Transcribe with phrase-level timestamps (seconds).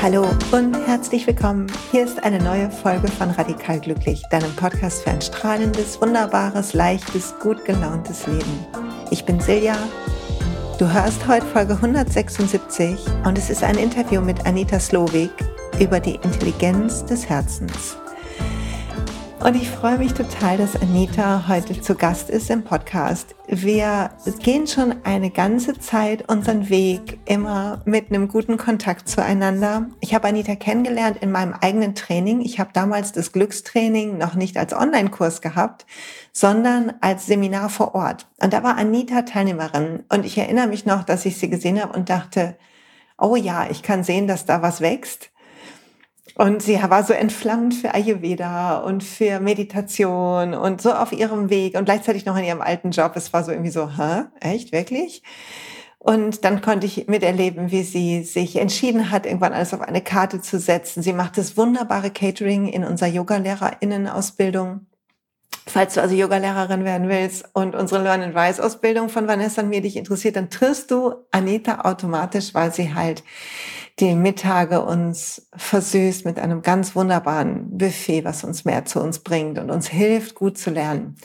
[0.00, 1.66] Hallo und herzlich willkommen.
[1.90, 7.34] Hier ist eine neue Folge von Radikal Glücklich, deinem Podcast für ein strahlendes, wunderbares, leichtes,
[7.40, 8.64] gut gelauntes Leben.
[9.10, 9.76] Ich bin Silja.
[10.78, 15.32] Du hörst heute Folge 176 und es ist ein Interview mit Anita Slowik
[15.80, 17.96] über die Intelligenz des Herzens.
[19.40, 23.36] Und ich freue mich total, dass Anita heute zu Gast ist im Podcast.
[23.46, 24.10] Wir
[24.42, 29.90] gehen schon eine ganze Zeit unseren Weg immer mit einem guten Kontakt zueinander.
[30.00, 32.40] Ich habe Anita kennengelernt in meinem eigenen Training.
[32.40, 35.86] Ich habe damals das Glückstraining noch nicht als Online-Kurs gehabt,
[36.32, 38.26] sondern als Seminar vor Ort.
[38.42, 40.04] Und da war Anita Teilnehmerin.
[40.08, 42.56] Und ich erinnere mich noch, dass ich sie gesehen habe und dachte,
[43.16, 45.30] oh ja, ich kann sehen, dass da was wächst.
[46.38, 51.76] Und sie war so entflammt für Ayurveda und für Meditation und so auf ihrem Weg
[51.76, 53.14] und gleichzeitig noch in ihrem alten Job.
[53.16, 55.24] Es war so irgendwie so, hä, echt, wirklich?
[55.98, 60.40] Und dann konnte ich miterleben, wie sie sich entschieden hat, irgendwann alles auf eine Karte
[60.40, 61.02] zu setzen.
[61.02, 64.86] Sie macht das wunderbare Catering in unserer Yoga-LehrerInnen-Ausbildung.
[65.66, 69.70] Falls du also Yogalehrerin werden willst und unsere Learn and Rise Ausbildung von Vanessa und
[69.70, 73.24] mir dich interessiert, dann triffst du Anita automatisch, weil sie halt
[74.00, 79.58] die Mittage uns versüßt mit einem ganz wunderbaren Buffet, was uns mehr zu uns bringt
[79.58, 81.16] und uns hilft, gut zu lernen.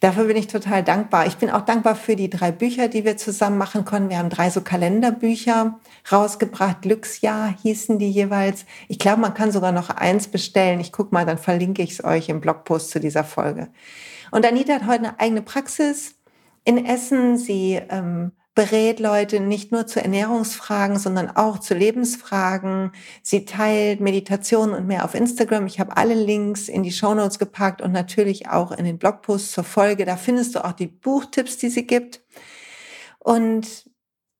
[0.00, 1.26] Dafür bin ich total dankbar.
[1.26, 4.08] Ich bin auch dankbar für die drei Bücher, die wir zusammen machen konnten.
[4.08, 5.78] Wir haben drei so Kalenderbücher
[6.10, 6.80] rausgebracht.
[6.80, 8.64] Glücksjahr hießen die jeweils.
[8.88, 10.80] Ich glaube, man kann sogar noch eins bestellen.
[10.80, 13.68] Ich guck mal, dann verlinke ich es euch im Blogpost zu dieser Folge.
[14.30, 16.14] Und Anita hat heute eine eigene Praxis
[16.64, 17.36] in Essen.
[17.36, 22.92] Sie ähm, berät Leute nicht nur zu Ernährungsfragen, sondern auch zu Lebensfragen.
[23.22, 25.66] Sie teilt Meditation und mehr auf Instagram.
[25.66, 29.64] Ich habe alle Links in die Shownotes gepackt und natürlich auch in den Blogpost zur
[29.64, 30.04] Folge.
[30.04, 32.22] Da findest du auch die Buchtipps, die sie gibt.
[33.18, 33.90] Und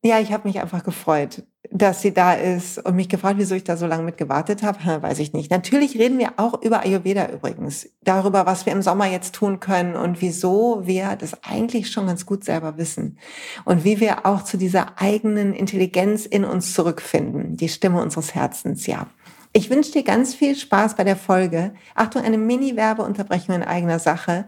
[0.04, 3.64] ja, ich habe mich einfach gefreut, dass sie da ist und mich gefragt, wieso ich
[3.64, 4.78] da so lange mit gewartet habe.
[5.02, 5.50] Weiß ich nicht.
[5.50, 7.88] Natürlich reden wir auch über Ayurveda übrigens.
[8.02, 12.26] Darüber, was wir im Sommer jetzt tun können und wieso wir das eigentlich schon ganz
[12.26, 13.18] gut selber wissen.
[13.64, 17.56] Und wie wir auch zu dieser eigenen Intelligenz in uns zurückfinden.
[17.56, 19.06] Die Stimme unseres Herzens, ja.
[19.54, 21.74] Ich wünsche dir ganz viel Spaß bei der Folge.
[21.94, 24.46] Achtung, eine Mini-Werbeunterbrechung in eigener Sache.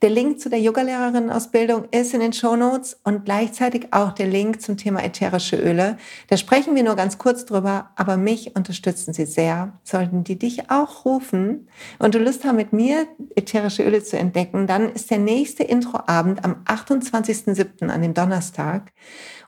[0.00, 4.62] Der Link zu der Yogalehrerinnenausbildung ist in den Show Notes und gleichzeitig auch der Link
[4.62, 5.98] zum Thema ätherische Öle.
[6.28, 9.78] Da sprechen wir nur ganz kurz drüber, aber mich unterstützen sie sehr.
[9.84, 11.68] Sollten die dich auch rufen
[11.98, 16.46] und du Lust haben, mit mir ätherische Öle zu entdecken, dann ist der nächste Introabend
[16.46, 17.88] am 28.07.
[17.88, 18.94] an dem Donnerstag.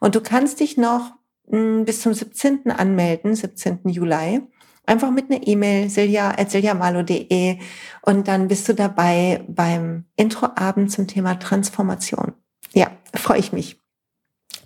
[0.00, 1.14] Und du kannst dich noch
[1.48, 2.70] hm, bis zum 17.
[2.70, 3.80] anmelden, 17.
[3.86, 4.42] Juli
[4.88, 7.59] einfach mit einer E-Mail silja.siljamalo.de
[8.03, 12.32] und dann bist du dabei beim Introabend zum Thema Transformation.
[12.72, 13.81] Ja, freue ich mich.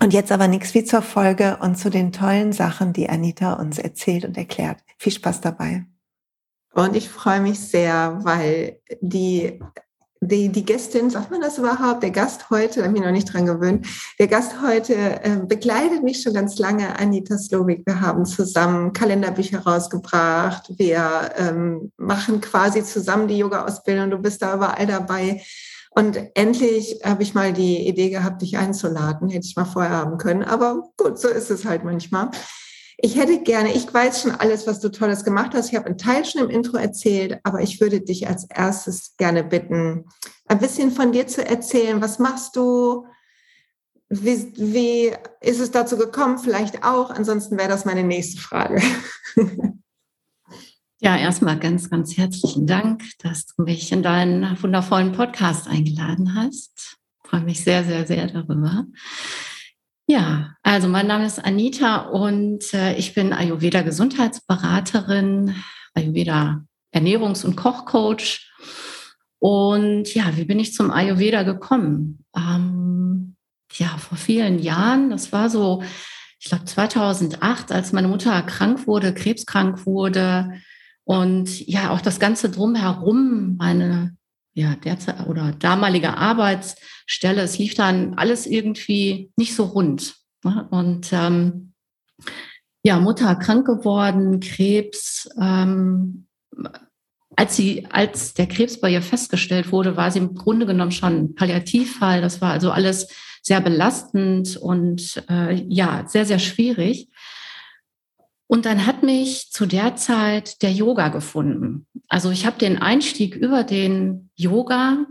[0.02, 3.78] Und jetzt aber nichts wie zur Folge und zu den tollen Sachen, die Anita uns
[3.78, 4.78] erzählt und erklärt.
[4.98, 5.84] Viel Spaß dabei.
[6.74, 9.60] Und ich freue mich sehr, weil die
[10.22, 13.12] die, die Gästin, sagt man das überhaupt, der Gast heute, da habe ich mich noch
[13.12, 13.86] nicht dran gewöhnt,
[14.20, 17.82] der Gast heute äh, begleitet mich schon ganz lange, Anita Slowik.
[17.84, 24.54] Wir haben zusammen Kalenderbücher rausgebracht, wir ähm, machen quasi zusammen die Yoga-Ausbildung, du bist da
[24.54, 25.42] überall dabei.
[25.90, 29.28] Und endlich habe ich mal die Idee gehabt, dich einzuladen.
[29.28, 30.42] Hätte ich mal vorher haben können.
[30.42, 32.30] Aber gut, so ist es halt manchmal.
[32.98, 35.70] Ich hätte gerne, ich weiß schon alles, was du Tolles gemacht hast.
[35.70, 39.44] Ich habe einen Teil schon im Intro erzählt, aber ich würde dich als erstes gerne
[39.44, 40.04] bitten,
[40.46, 42.00] ein bisschen von dir zu erzählen.
[42.00, 43.06] Was machst du?
[44.08, 46.38] Wie, wie ist es dazu gekommen?
[46.38, 47.10] Vielleicht auch.
[47.10, 48.82] Ansonsten wäre das meine nächste Frage.
[51.04, 56.96] Ja, erstmal ganz, ganz herzlichen Dank, dass du mich in deinen wundervollen Podcast eingeladen hast.
[57.24, 58.86] Ich freue mich sehr, sehr, sehr darüber.
[60.08, 65.54] Ja, also mein Name ist Anita und äh, ich bin Ayurveda Gesundheitsberaterin,
[65.94, 66.64] Ayurveda
[66.94, 68.50] Ernährungs- und Kochcoach.
[69.38, 72.24] Und ja, wie bin ich zum Ayurveda gekommen?
[72.36, 73.36] Ähm,
[73.72, 75.82] ja, vor vielen Jahren, das war so,
[76.38, 80.60] ich glaube 2008, als meine Mutter krank wurde, krebskrank wurde
[81.04, 84.16] und ja, auch das Ganze drumherum, meine
[84.54, 90.14] ja, derzeit oder damalige Arbeitsstelle, es lief dann alles irgendwie nicht so rund.
[90.44, 90.66] Ne?
[90.70, 91.72] Und ähm,
[92.84, 95.28] ja, Mutter krank geworden, Krebs.
[95.40, 96.26] Ähm,
[97.36, 101.34] als sie, als der Krebs bei ihr festgestellt wurde, war sie im Grunde genommen schon
[101.34, 102.20] Palliativfall.
[102.20, 103.08] Das war also alles
[103.42, 107.08] sehr belastend und äh, ja, sehr, sehr schwierig.
[108.52, 111.86] Und dann hat mich zu der Zeit der Yoga gefunden.
[112.06, 115.06] Also ich habe den Einstieg über den Yoga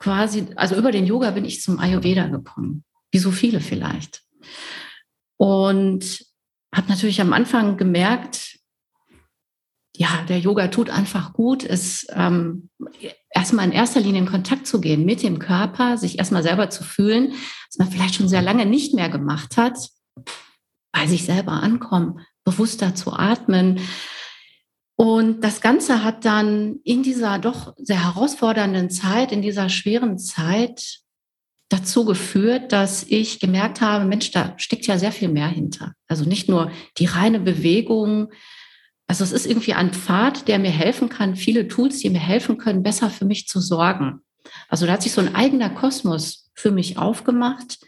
[0.00, 2.82] quasi, also über den Yoga bin ich zum Ayurveda gekommen,
[3.12, 4.24] wie so viele vielleicht.
[5.36, 6.26] Und
[6.74, 8.58] habe natürlich am Anfang gemerkt,
[9.96, 12.70] ja, der Yoga tut einfach gut, es ähm,
[13.30, 16.82] erstmal in erster Linie in Kontakt zu gehen mit dem Körper, sich erstmal selber zu
[16.82, 17.34] fühlen,
[17.68, 19.78] was man vielleicht schon sehr lange nicht mehr gemacht hat,
[20.96, 23.80] bei sich selber ankommen, bewusster zu atmen.
[24.96, 31.00] Und das Ganze hat dann in dieser doch sehr herausfordernden Zeit, in dieser schweren Zeit
[31.68, 35.92] dazu geführt, dass ich gemerkt habe, Mensch, da steckt ja sehr viel mehr hinter.
[36.08, 38.32] Also nicht nur die reine Bewegung.
[39.06, 42.56] Also es ist irgendwie ein Pfad, der mir helfen kann, viele Tools, die mir helfen
[42.56, 44.20] können, besser für mich zu sorgen.
[44.68, 47.80] Also da hat sich so ein eigener Kosmos für mich aufgemacht.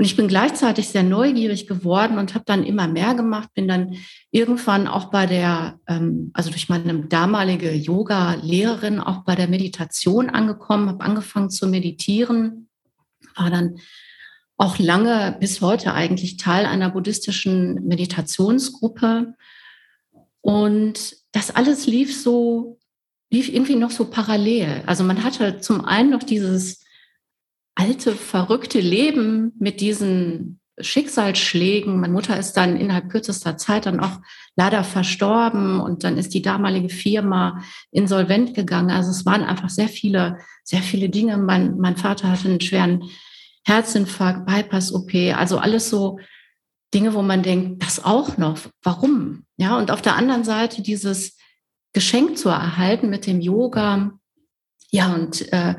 [0.00, 3.96] Und ich bin gleichzeitig sehr neugierig geworden und habe dann immer mehr gemacht, bin dann
[4.30, 10.88] irgendwann auch bei der, ähm, also durch meine damalige Yoga-Lehrerin auch bei der Meditation angekommen,
[10.88, 12.70] habe angefangen zu meditieren,
[13.36, 13.76] war dann
[14.56, 19.34] auch lange bis heute eigentlich Teil einer buddhistischen Meditationsgruppe.
[20.40, 22.78] Und das alles lief so,
[23.28, 24.82] lief irgendwie noch so parallel.
[24.86, 26.79] Also man hatte zum einen noch dieses
[27.74, 32.00] alte, verrückte Leben mit diesen Schicksalsschlägen.
[32.00, 34.20] Meine Mutter ist dann innerhalb kürzester Zeit dann auch
[34.56, 38.90] leider verstorben und dann ist die damalige Firma insolvent gegangen.
[38.90, 41.36] Also es waren einfach sehr viele, sehr viele Dinge.
[41.38, 43.04] Mein, mein Vater hatte einen schweren
[43.66, 46.18] Herzinfarkt, Bypass-OP, also alles so
[46.92, 48.58] Dinge, wo man denkt, das auch noch.
[48.82, 49.44] Warum?
[49.56, 51.36] Ja, und auf der anderen Seite dieses
[51.92, 54.12] Geschenk zu erhalten mit dem Yoga.
[54.90, 55.76] Ja, und äh,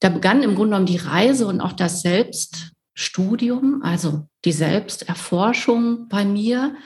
[0.00, 6.24] da begann im Grunde genommen die Reise und auch das Selbststudium, also die Selbsterforschung bei
[6.24, 6.76] mir.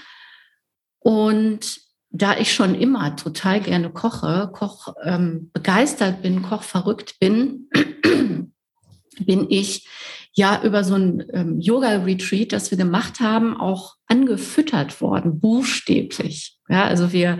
[1.00, 7.68] Und da ich schon immer total gerne koche, Koch ähm, begeistert bin, Koch verrückt bin,
[9.20, 9.88] bin ich
[10.32, 16.58] ja über so ein ähm, Yoga-Retreat, das wir gemacht haben, auch angefüttert worden, buchstäblich.
[16.68, 17.38] Ja, also wir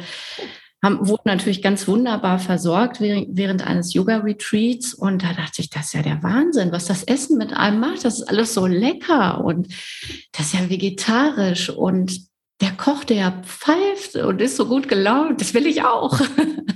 [0.82, 4.94] haben, wurden natürlich ganz wunderbar versorgt während, eines Yoga-Retreats.
[4.94, 8.04] Und da dachte ich, das ist ja der Wahnsinn, was das Essen mit einem macht.
[8.04, 9.68] Das ist alles so lecker und
[10.32, 11.70] das ist ja vegetarisch.
[11.70, 12.28] Und
[12.60, 16.20] der Koch, der pfeift und ist so gut gelaunt, das will ich auch.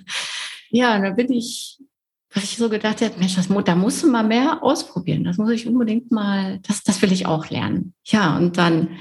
[0.70, 1.78] ja, und da bin ich,
[2.34, 5.22] was ich so gedacht habe, Mensch, das, da musst du mal mehr ausprobieren.
[5.22, 7.94] Das muss ich unbedingt mal, das, das will ich auch lernen.
[8.04, 8.98] Ja, und dann,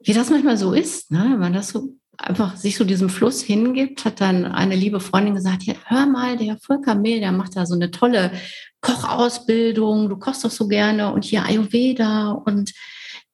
[0.00, 3.42] wie das manchmal so ist, ne, wenn man das so einfach sich so diesem Fluss
[3.42, 7.56] hingibt, hat dann eine liebe Freundin gesagt, ja, hör mal, der Volker Mehl, der macht
[7.56, 8.32] da so eine tolle
[8.80, 12.72] Kochausbildung, du kochst doch so gerne und hier Ayurveda und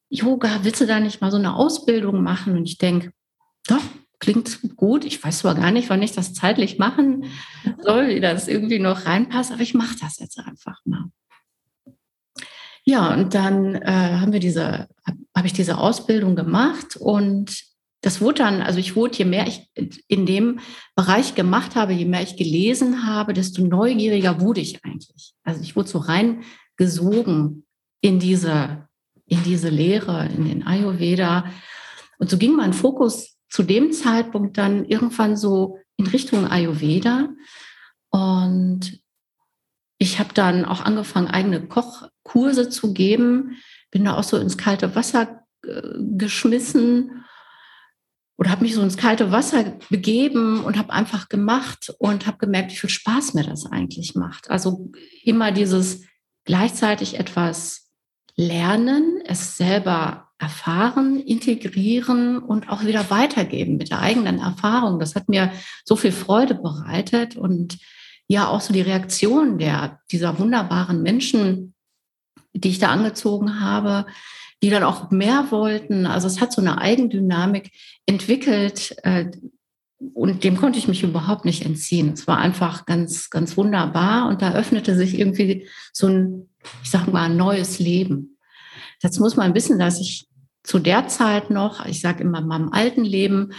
[0.08, 2.56] Yoga, willst du da nicht mal so eine Ausbildung machen?
[2.56, 3.12] Und ich denke,
[3.67, 3.82] doch,
[4.19, 5.05] klingt gut.
[5.05, 7.25] Ich weiß zwar gar nicht, wann ich das zeitlich machen
[7.81, 11.06] soll, wie das irgendwie noch reinpasst, aber ich mache das jetzt einfach mal.
[12.85, 14.88] Ja, und dann äh, haben wir diese,
[15.37, 17.72] habe ich diese Ausbildung gemacht und
[18.02, 19.70] das wurde dann, also ich wurde, je mehr ich
[20.08, 20.58] in dem
[20.96, 25.34] Bereich gemacht habe, je mehr ich gelesen habe, desto neugieriger wurde ich eigentlich.
[25.44, 27.64] Also ich wurde so reingesogen
[28.00, 28.88] in diese,
[29.26, 31.44] in diese Lehre, in den Ayurveda.
[32.19, 37.28] Und so ging mein Fokus zu dem Zeitpunkt dann irgendwann so in Richtung Ayurveda.
[38.10, 39.00] Und
[39.99, 43.59] ich habe dann auch angefangen, eigene Kochkurse zu geben,
[43.92, 45.82] bin da auch so ins kalte Wasser äh,
[46.16, 47.23] geschmissen
[48.42, 52.72] oder habe mich so ins kalte Wasser begeben und habe einfach gemacht und habe gemerkt,
[52.72, 54.50] wie viel Spaß mir das eigentlich macht.
[54.50, 54.90] Also
[55.22, 56.02] immer dieses
[56.44, 57.92] gleichzeitig etwas
[58.34, 64.99] lernen, es selber erfahren, integrieren und auch wieder weitergeben mit der eigenen Erfahrung.
[64.99, 65.52] Das hat mir
[65.84, 67.78] so viel Freude bereitet und
[68.26, 71.75] ja auch so die Reaktion der, dieser wunderbaren Menschen,
[72.54, 74.04] die ich da angezogen habe,
[74.62, 76.07] die dann auch mehr wollten.
[76.07, 77.73] Also es hat so eine Eigendynamik
[78.07, 79.31] entwickelt äh,
[80.14, 82.12] und dem konnte ich mich überhaupt nicht entziehen.
[82.12, 86.49] Es war einfach ganz, ganz wunderbar und da öffnete sich irgendwie so ein,
[86.83, 88.38] ich sag mal, ein neues Leben.
[89.00, 90.28] Jetzt muss man wissen, dass ich
[90.62, 93.52] zu der Zeit noch, ich sage immer, in meinem alten Leben,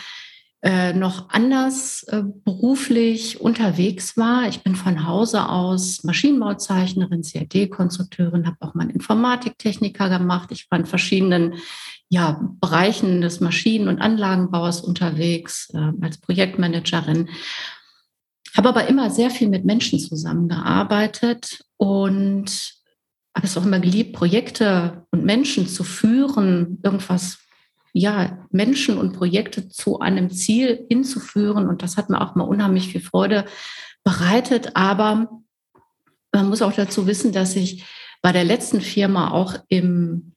[0.63, 4.47] äh, noch anders äh, beruflich unterwegs war.
[4.47, 10.53] Ich bin von Hause aus Maschinenbauzeichnerin, CAD-Konstrukteurin, habe auch meinen Informatiktechniker gemacht.
[10.53, 11.55] Ich war in verschiedenen
[12.07, 17.27] ja, Bereichen des Maschinen- und Anlagenbaus unterwegs äh, als Projektmanagerin.
[18.55, 22.73] Habe aber immer sehr viel mit Menschen zusammengearbeitet und
[23.35, 27.42] habe es auch immer geliebt, Projekte und Menschen zu führen, irgendwas
[27.93, 31.67] ja, Menschen und Projekte zu einem Ziel hinzuführen.
[31.67, 33.45] Und das hat mir auch mal unheimlich viel Freude
[34.03, 34.75] bereitet.
[34.75, 35.29] Aber
[36.33, 37.85] man muss auch dazu wissen, dass ich
[38.21, 40.33] bei der letzten Firma auch im,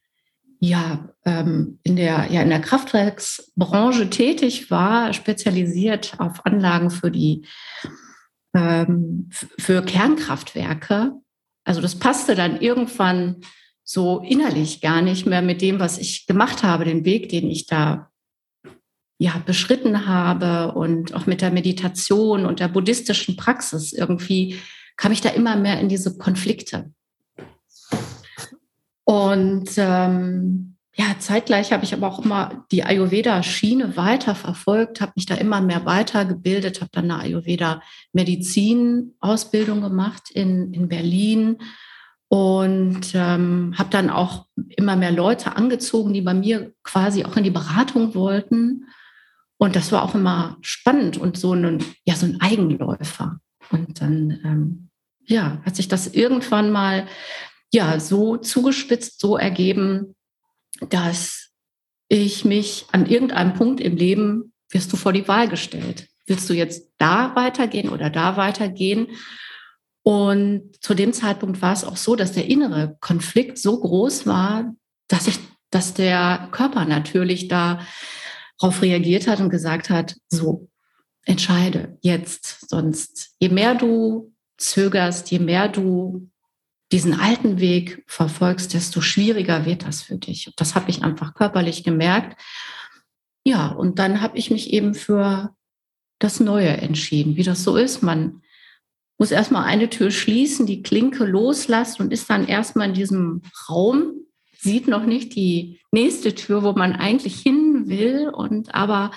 [0.59, 7.47] ja, ähm, in der, ja, in der Kraftwerksbranche tätig war, spezialisiert auf Anlagen für die,
[8.53, 11.13] ähm, für Kernkraftwerke.
[11.63, 13.41] Also das passte dann irgendwann
[13.89, 17.67] so innerlich gar nicht mehr mit dem, was ich gemacht habe, den Weg, den ich
[17.67, 18.11] da
[19.17, 24.59] ja beschritten habe und auch mit der Meditation und der buddhistischen Praxis irgendwie
[24.97, 26.91] kam ich da immer mehr in diese Konflikte.
[29.05, 35.27] Und ähm, ja, zeitgleich habe ich aber auch immer die Ayurveda-Schiene weiter verfolgt, habe mich
[35.27, 41.59] da immer mehr weitergebildet, habe dann eine Ayurveda-Medizin-Ausbildung gemacht in, in Berlin
[42.29, 47.43] und ähm, habe dann auch immer mehr Leute angezogen, die bei mir quasi auch in
[47.43, 48.85] die Beratung wollten.
[49.57, 53.39] Und das war auch immer spannend und so ein, ja, so ein Eigenläufer.
[53.71, 54.89] Und dann, ähm,
[55.25, 57.07] ja, hat sich das irgendwann mal
[57.71, 60.15] ja, so zugespitzt, so ergeben,
[60.89, 61.49] dass
[62.07, 66.07] ich mich an irgendeinem Punkt im Leben wirst du vor die Wahl gestellt.
[66.25, 69.07] Willst du jetzt da weitergehen oder da weitergehen?
[70.07, 74.73] Und zu dem Zeitpunkt war es auch so, dass der innere Konflikt so groß war,
[75.09, 75.37] dass ich,
[75.69, 80.69] dass der Körper natürlich darauf reagiert hat und gesagt hat, so,
[81.25, 86.31] entscheide jetzt, sonst je mehr du zögerst, je mehr du
[86.93, 90.53] diesen alten Weg verfolgst, desto schwieriger wird das für dich.
[90.55, 92.41] Das habe ich einfach körperlich gemerkt.
[93.43, 95.53] Ja, und dann habe ich mich eben für
[96.17, 98.03] das Neue entschieden, wie das so ist.
[98.03, 98.41] Man
[99.17, 104.13] muss erstmal eine Tür schließen, die Klinke loslassen und ist dann erstmal in diesem Raum,
[104.59, 108.29] sieht noch nicht die nächste Tür, wo man eigentlich hin will.
[108.29, 109.11] Und aber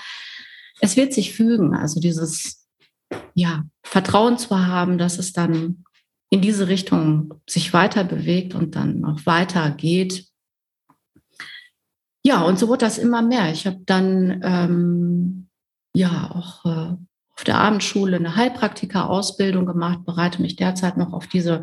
[0.80, 1.74] es wird sich fügen.
[1.74, 2.66] Also dieses
[3.34, 5.84] ja, Vertrauen zu haben, dass es dann
[6.30, 10.26] in diese Richtung sich weiter bewegt und dann auch weiter geht.
[12.22, 13.50] Ja, und so wurde das immer mehr.
[13.50, 15.48] Ich habe dann ähm,
[15.94, 16.96] ja auch äh,
[17.40, 21.62] auf der Abendschule eine Heilpraktika-Ausbildung gemacht, bereite mich derzeit noch auf diese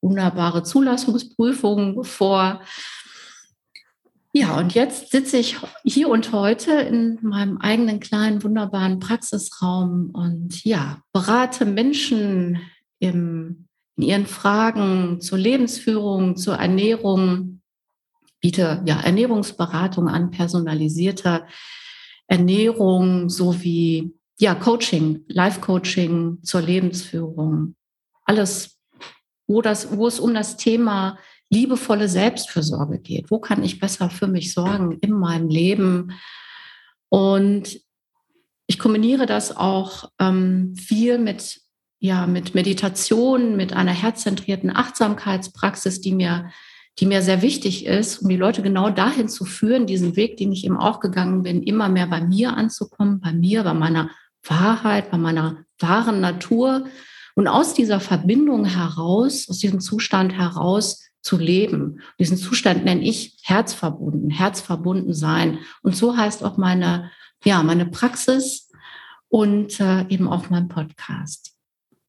[0.00, 2.60] wunderbare Zulassungsprüfung vor.
[4.32, 10.62] Ja, und jetzt sitze ich hier und heute in meinem eigenen kleinen, wunderbaren Praxisraum und
[10.64, 12.60] ja, berate Menschen
[13.00, 13.66] im
[13.96, 17.62] in ihren Fragen zur Lebensführung, zur Ernährung,
[18.40, 21.46] biete ja Ernährungsberatung an, personalisierte
[22.28, 27.74] Ernährung sowie ja Coaching, Life-Coaching zur Lebensführung.
[28.24, 28.78] Alles,
[29.46, 33.30] wo das, wo es um das Thema liebevolle Selbstfürsorge geht.
[33.30, 36.12] Wo kann ich besser für mich sorgen in meinem Leben?
[37.08, 37.80] Und
[38.66, 41.60] ich kombiniere das auch ähm, viel mit
[41.98, 46.50] ja, mit Meditation, mit einer herzzentrierten Achtsamkeitspraxis, die mir,
[46.98, 50.52] die mir sehr wichtig ist, um die Leute genau dahin zu führen, diesen Weg, den
[50.52, 54.10] ich eben auch gegangen bin, immer mehr bei mir anzukommen, bei mir, bei meiner
[54.48, 56.86] Wahrheit, bei meiner wahren Natur
[57.34, 62.00] und aus dieser Verbindung heraus, aus diesem Zustand heraus zu leben.
[62.18, 65.58] Diesen Zustand nenne ich herzverbunden, herzverbunden sein.
[65.82, 67.10] Und so heißt auch meine,
[67.44, 68.70] ja, meine Praxis
[69.28, 71.52] und äh, eben auch mein Podcast.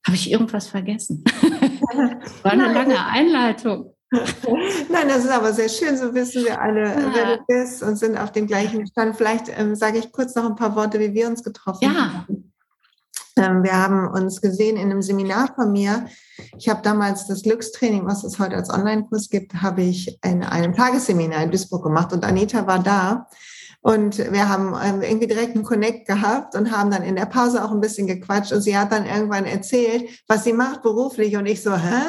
[0.06, 1.24] Habe ich irgendwas vergessen?
[2.44, 3.94] War eine lange Einleitung.
[4.90, 5.98] Nein, das ist aber sehr schön.
[5.98, 7.12] So wissen wir alle, ja.
[7.14, 9.18] wer du bist und sind auf dem gleichen Stand.
[9.18, 12.14] Vielleicht ähm, sage ich kurz noch ein paar Worte, wie wir uns getroffen ja.
[12.14, 12.54] haben.
[13.36, 16.08] Ähm, wir haben uns gesehen in einem Seminar von mir.
[16.58, 20.74] Ich habe damals das Glückstraining, was es heute als Online-Kurs gibt, habe ich in einem
[20.74, 23.28] Tagesseminar in Duisburg gemacht und Anita war da.
[23.82, 27.64] Und wir haben ähm, irgendwie direkt einen Connect gehabt und haben dann in der Pause
[27.64, 28.52] auch ein bisschen gequatscht.
[28.52, 31.38] Und sie hat dann irgendwann erzählt, was sie macht beruflich.
[31.38, 32.02] Und ich so, hä?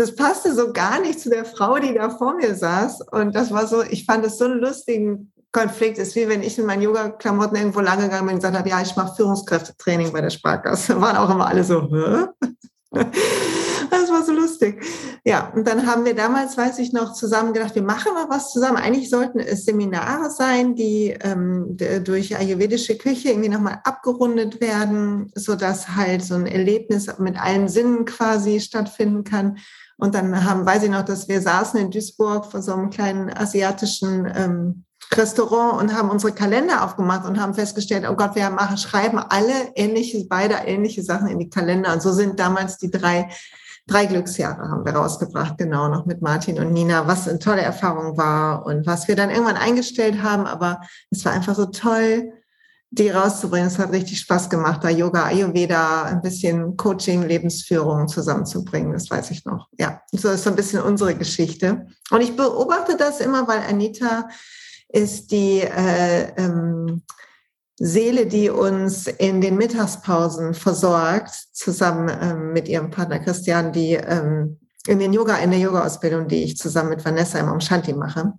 [0.00, 3.02] Das passte so gar nicht zu der Frau, die da vor mir saß.
[3.12, 5.98] Und das war so, ich fand es so einen lustigen Konflikt.
[5.98, 8.70] Es ist wie wenn ich in meinen Yoga-Klamotten irgendwo lang gegangen bin und gesagt habe,
[8.70, 10.94] ja, ich mache Führungskräftetraining bei der Sparkasse.
[10.94, 12.28] Da waren auch immer alle so, hä?
[13.90, 14.82] Das war so lustig.
[15.24, 18.52] Ja, und dann haben wir damals, weiß ich noch, zusammen gedacht, wir machen mal was
[18.52, 18.76] zusammen.
[18.76, 25.96] Eigentlich sollten es Seminare sein, die ähm, durch ayurvedische Küche irgendwie nochmal abgerundet werden, sodass
[25.96, 29.58] halt so ein Erlebnis mit allen Sinnen quasi stattfinden kann.
[30.00, 33.30] Und dann haben, weiß ich noch, dass wir saßen in Duisburg vor so einem kleinen
[33.36, 38.76] asiatischen ähm, Restaurant und haben unsere Kalender aufgemacht und haben festgestellt, oh Gott, wir machen,
[38.78, 41.92] schreiben alle ähnliche, beide ähnliche Sachen in die Kalender.
[41.92, 43.28] Und so sind damals die drei
[43.86, 48.16] drei Glücksjahre haben wir rausgebracht, genau, noch mit Martin und Nina, was eine tolle Erfahrung
[48.16, 50.46] war und was wir dann irgendwann eingestellt haben.
[50.46, 50.80] Aber
[51.10, 52.32] es war einfach so toll,
[52.90, 53.68] die rauszubringen.
[53.68, 58.92] Es hat richtig Spaß gemacht, da Yoga, Ayurveda, ein bisschen Coaching, Lebensführung zusammenzubringen.
[58.92, 59.68] Das weiß ich noch.
[59.78, 61.86] Ja, so ist so ein bisschen unsere Geschichte.
[62.10, 64.28] Und ich beobachte das immer, weil Anita
[64.88, 67.02] ist die äh, ähm,
[67.78, 74.58] Seele, die uns in den Mittagspausen versorgt, zusammen ähm, mit ihrem Partner Christian, die ähm,
[74.86, 78.32] in den Yoga, in der Yoga-Ausbildung, die ich zusammen mit Vanessa im Omshanti mache.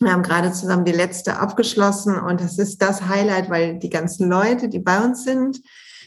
[0.00, 4.28] Wir haben gerade zusammen die letzte abgeschlossen und das ist das Highlight, weil die ganzen
[4.28, 5.60] Leute, die bei uns sind,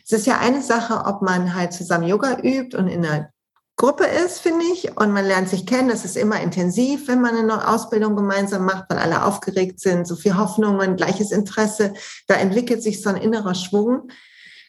[0.06, 3.30] es ist ja eine Sache, ob man halt zusammen Yoga übt und in einer
[3.78, 5.90] Gruppe ist, finde ich, und man lernt sich kennen.
[5.90, 10.16] Das ist immer intensiv, wenn man eine Ausbildung gemeinsam macht, weil alle aufgeregt sind, so
[10.16, 11.94] viel Hoffnungen, gleiches Interesse.
[12.28, 14.10] Da entwickelt sich so ein innerer Schwung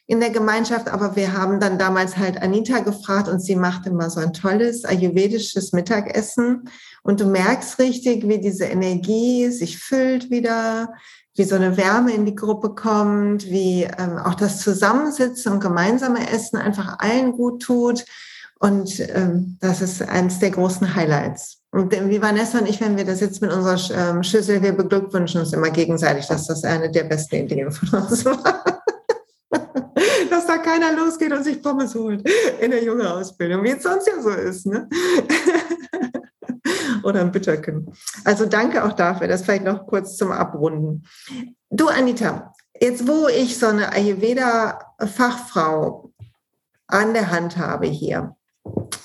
[0.06, 0.88] in der Gemeinschaft.
[0.88, 4.85] Aber wir haben dann damals halt Anita gefragt und sie macht immer so ein tolles
[4.85, 6.68] ayurvedisches Mittagessen.
[7.02, 10.92] Und du merkst richtig, wie diese Energie sich füllt wieder,
[11.35, 16.30] wie so eine Wärme in die Gruppe kommt, wie ähm, auch das Zusammensitzen und gemeinsame
[16.30, 18.04] Essen einfach allen gut tut.
[18.59, 21.59] Und ähm, das ist eines der großen Highlights.
[21.73, 25.40] Und wie Vanessa und ich, wenn wir das jetzt mit unserer ähm, Schüssel, wir beglückwünschen
[25.40, 28.72] uns immer gegenseitig, dass das eine der besten Ideen von uns war.
[30.52, 32.28] Da keiner losgeht und sich Pommes holt
[32.61, 34.66] in der jungen Ausbildung, wie es sonst ja so ist.
[34.66, 34.87] Ne?
[37.04, 37.92] Oder ein Bitterken.
[38.25, 39.26] Also danke auch dafür.
[39.28, 41.04] Das vielleicht noch kurz zum Abrunden.
[41.71, 46.12] Du, Anita, jetzt wo ich so eine Ayurveda-Fachfrau
[46.87, 48.37] an der Hand habe hier,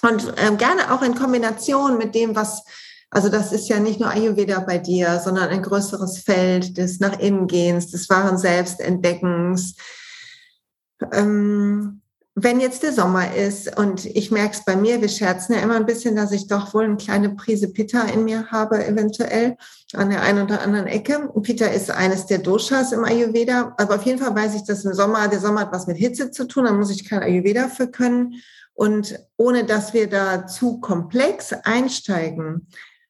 [0.01, 2.63] und ähm, gerne auch in Kombination mit dem, was,
[3.09, 7.19] also das ist ja nicht nur Ayurveda bei dir, sondern ein größeres Feld des nach
[7.19, 9.75] innen gehens, des wahren Selbstentdeckens.
[11.11, 12.01] Ähm,
[12.39, 15.75] wenn jetzt der Sommer ist und ich merke es bei mir, wir scherzen ja immer
[15.75, 19.57] ein bisschen, dass ich doch wohl eine kleine Prise Pitta in mir habe, eventuell
[19.93, 21.31] an der einen oder anderen Ecke.
[21.41, 24.93] Pitta ist eines der Doshas im Ayurveda, aber auf jeden Fall weiß ich, dass im
[24.93, 27.87] Sommer, der Sommer hat was mit Hitze zu tun, da muss ich kein Ayurveda für
[27.87, 28.35] können.
[28.75, 32.67] Und ohne dass wir da zu komplex einsteigen,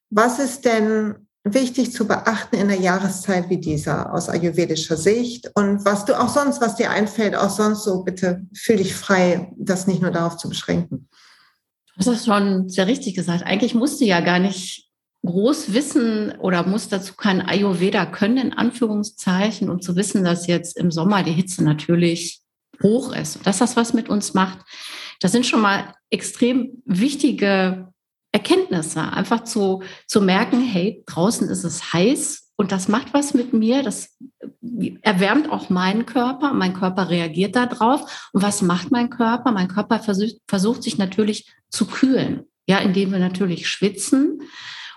[0.08, 5.50] was ist denn wichtig zu beachten in einer Jahreszeit wie dieser aus ayurvedischer Sicht?
[5.54, 9.52] Und was du auch sonst, was dir einfällt, auch sonst so, bitte fühl dich frei,
[9.56, 11.08] das nicht nur darauf zu beschränken.
[11.94, 13.44] Du hast das schon sehr richtig gesagt.
[13.44, 14.88] Eigentlich musst du ja gar nicht
[15.24, 20.76] groß wissen oder muss dazu kein Ayurveda können, in Anführungszeichen, um zu wissen, dass jetzt
[20.76, 22.40] im Sommer die Hitze natürlich
[22.82, 24.58] hoch ist und dass das was mit uns macht.
[25.20, 27.92] Das sind schon mal extrem wichtige
[28.38, 33.52] Erkenntnisse, einfach zu, zu merken, hey, draußen ist es heiß und das macht was mit
[33.52, 34.16] mir, das
[35.02, 38.30] erwärmt auch meinen Körper, mein Körper reagiert darauf.
[38.32, 39.52] Und was macht mein Körper?
[39.52, 44.42] Mein Körper versucht, versucht sich natürlich zu kühlen, ja, indem wir natürlich schwitzen.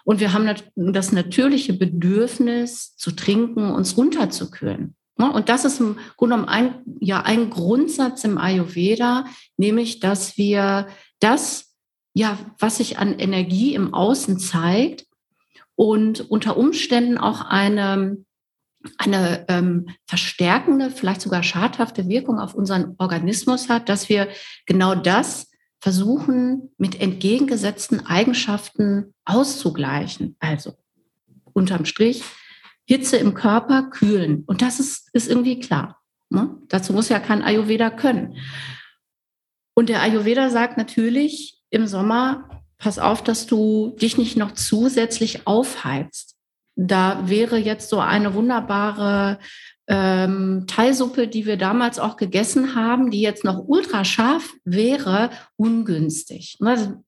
[0.04, 4.96] Und wir haben das natürliche Bedürfnis zu trinken, uns runterzukühlen.
[5.18, 5.32] Ne?
[5.32, 9.26] Und das ist im Grunde genommen ein, ja, ein Grundsatz im Ayurveda,
[9.58, 10.88] nämlich, dass wir
[11.20, 11.71] das,
[12.14, 15.06] ja, was sich an Energie im Außen zeigt
[15.76, 18.18] und unter Umständen auch eine,
[18.98, 24.28] eine ähm, verstärkende, vielleicht sogar schadhafte Wirkung auf unseren Organismus hat, dass wir
[24.66, 30.36] genau das versuchen, mit entgegengesetzten Eigenschaften auszugleichen.
[30.40, 30.74] Also
[31.54, 32.24] unterm Strich
[32.86, 34.44] Hitze im Körper kühlen.
[34.46, 36.02] Und das ist, ist irgendwie klar.
[36.30, 36.58] Ne?
[36.68, 38.38] Dazu muss ja kein Ayurveda können.
[39.74, 45.48] Und der Ayurveda sagt natürlich im Sommer, pass auf, dass du dich nicht noch zusätzlich
[45.48, 46.36] aufheizt.
[46.76, 49.40] Da wäre jetzt so eine wunderbare
[49.88, 56.58] ähm, Teilsuppe, die wir damals auch gegessen haben, die jetzt noch ultra scharf wäre, ungünstig.
[56.60, 57.04] Ne?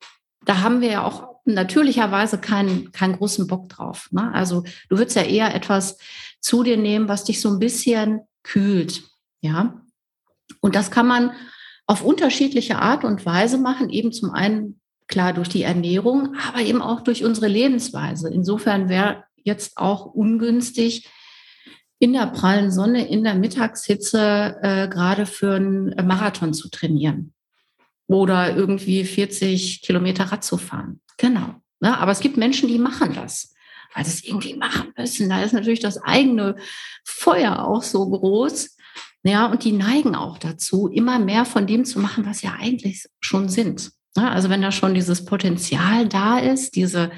[0.45, 4.09] Da haben wir ja auch natürlicherweise keinen, keinen großen Bock drauf.
[4.11, 4.31] Ne?
[4.33, 5.97] Also du würdest ja eher etwas
[6.39, 9.03] zu dir nehmen, was dich so ein bisschen kühlt.
[9.41, 9.81] Ja.
[10.59, 11.31] Und das kann man
[11.85, 13.89] auf unterschiedliche Art und Weise machen.
[13.89, 18.29] Eben zum einen klar durch die Ernährung, aber eben auch durch unsere Lebensweise.
[18.29, 21.09] Insofern wäre jetzt auch ungünstig,
[21.99, 27.33] in der prallen Sonne, in der Mittagshitze äh, gerade für einen Marathon zu trainieren
[28.07, 30.99] oder irgendwie 40 Kilometer Rad zu fahren.
[31.17, 31.55] Genau.
[31.79, 31.97] Ne?
[31.97, 33.53] Aber es gibt Menschen, die machen das,
[33.93, 35.29] weil sie es irgendwie machen müssen.
[35.29, 36.55] Da ist natürlich das eigene
[37.05, 38.75] Feuer auch so groß.
[39.23, 43.07] Ja, und die neigen auch dazu, immer mehr von dem zu machen, was ja eigentlich
[43.21, 43.91] schon sind.
[44.15, 47.09] Ja, also wenn da schon dieses Potenzial da ist, diese,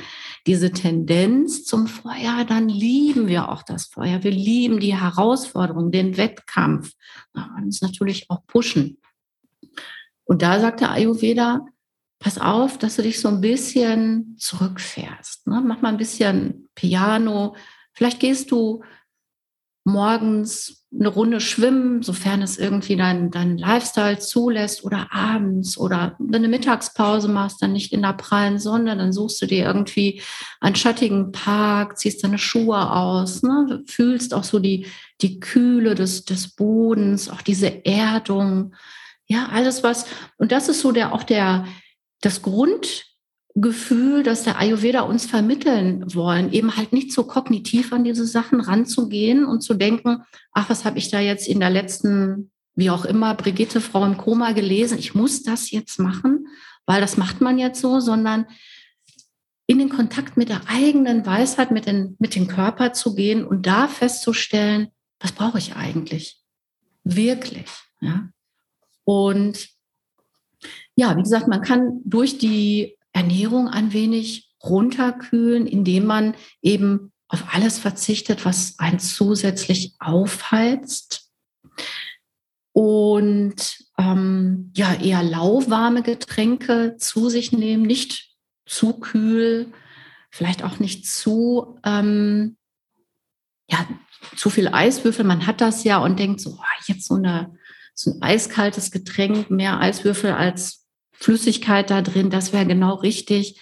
[0.48, 4.24] diese Tendenz zum Feuer, dann lieben wir auch das Feuer.
[4.24, 6.94] Wir lieben die Herausforderung, den Wettkampf.
[7.36, 8.98] Ja, und uns natürlich auch pushen.
[10.24, 11.66] Und da sagt der Ayurveda,
[12.20, 15.48] pass auf, dass du dich so ein bisschen zurückfährst.
[15.48, 15.62] Ne?
[15.66, 17.56] Mach mal ein bisschen Piano.
[17.94, 18.84] Vielleicht gehst du
[19.84, 26.42] morgens eine Runde schwimmen, sofern es irgendwie dein, dein Lifestyle zulässt oder abends oder wenn
[26.42, 30.22] du eine Mittagspause machst, dann nicht in der prallen Sonne, dann suchst du dir irgendwie
[30.62, 33.84] einen schattigen Park, ziehst deine Schuhe aus, ne?
[33.88, 34.88] fühlst auch so die,
[35.22, 38.74] die Kühle des, des Bodens, auch diese Erdung,
[39.28, 40.06] ja, alles was,
[40.38, 41.66] und das ist so der, auch der,
[42.22, 43.06] das Grund,
[43.56, 48.60] Gefühl, dass der Ayurveda uns vermitteln wollen, eben halt nicht so kognitiv an diese Sachen
[48.60, 53.06] ranzugehen und zu denken, ach, was habe ich da jetzt in der letzten, wie auch
[53.06, 56.48] immer, Brigitte, Frau im Koma gelesen, ich muss das jetzt machen,
[56.86, 58.46] weil das macht man jetzt so, sondern
[59.68, 63.66] in den Kontakt mit der eigenen Weisheit, mit, den, mit dem Körper zu gehen und
[63.66, 64.90] da festzustellen,
[65.20, 66.42] was brauche ich eigentlich?
[67.06, 67.70] Wirklich.
[68.02, 68.30] Ja?
[69.06, 69.70] Und
[70.96, 77.54] ja, wie gesagt, man kann durch die Ernährung ein wenig runterkühlen, indem man eben auf
[77.54, 81.32] alles verzichtet, was einen zusätzlich aufheizt.
[82.74, 89.72] Und ähm, ja, eher lauwarme Getränke zu sich nehmen, nicht zu kühl,
[90.30, 92.58] vielleicht auch nicht zu, ähm,
[93.70, 93.88] ja,
[94.36, 95.24] zu viel Eiswürfel.
[95.24, 97.58] Man hat das ja und denkt so, oh, jetzt so, eine,
[97.94, 100.85] so ein eiskaltes Getränk, mehr Eiswürfel als
[101.20, 103.60] Flüssigkeit da drin, das wäre genau richtig.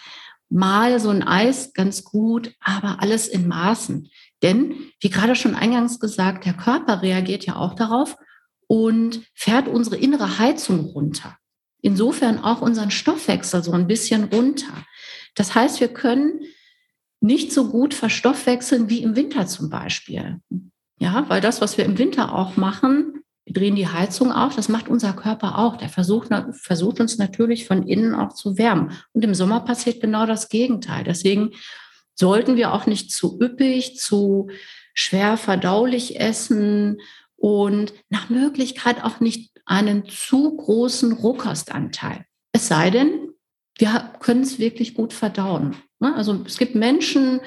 [0.49, 4.09] Mal so ein Eis ganz gut, aber alles in Maßen.
[4.41, 8.17] Denn, wie gerade schon eingangs gesagt, der Körper reagiert ja auch darauf
[8.67, 11.37] und fährt unsere innere Heizung runter.
[11.81, 14.85] Insofern auch unseren Stoffwechsel so ein bisschen runter.
[15.35, 16.41] Das heißt, wir können
[17.19, 20.39] nicht so gut verstoffwechseln wie im Winter zum Beispiel.
[20.99, 24.69] Ja, weil das, was wir im Winter auch machen, wir drehen die Heizung auf, das
[24.69, 25.75] macht unser Körper auch.
[25.75, 28.91] Der versucht, versucht uns natürlich von innen auch zu wärmen.
[29.11, 31.03] Und im Sommer passiert genau das Gegenteil.
[31.03, 31.51] Deswegen
[32.15, 34.49] sollten wir auch nicht zu üppig, zu
[34.93, 37.01] schwer verdaulich essen
[37.35, 42.25] und nach Möglichkeit auch nicht einen zu großen Rohkostanteil.
[42.53, 43.29] Es sei denn,
[43.77, 45.75] wir können es wirklich gut verdauen.
[45.99, 46.15] Ne?
[46.15, 47.41] Also es gibt Menschen,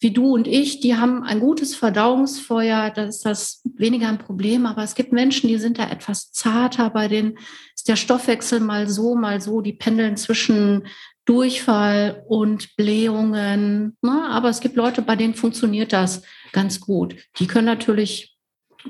[0.00, 4.64] wie du und ich, die haben ein gutes Verdauungsfeuer, da ist das weniger ein Problem,
[4.64, 7.38] aber es gibt Menschen, die sind da etwas zarter, bei denen
[7.74, 10.86] ist der Stoffwechsel mal so, mal so, die pendeln zwischen
[11.24, 13.96] Durchfall und Blähungen.
[14.00, 14.24] Ne?
[14.30, 17.16] Aber es gibt Leute, bei denen funktioniert das ganz gut.
[17.38, 18.36] Die können natürlich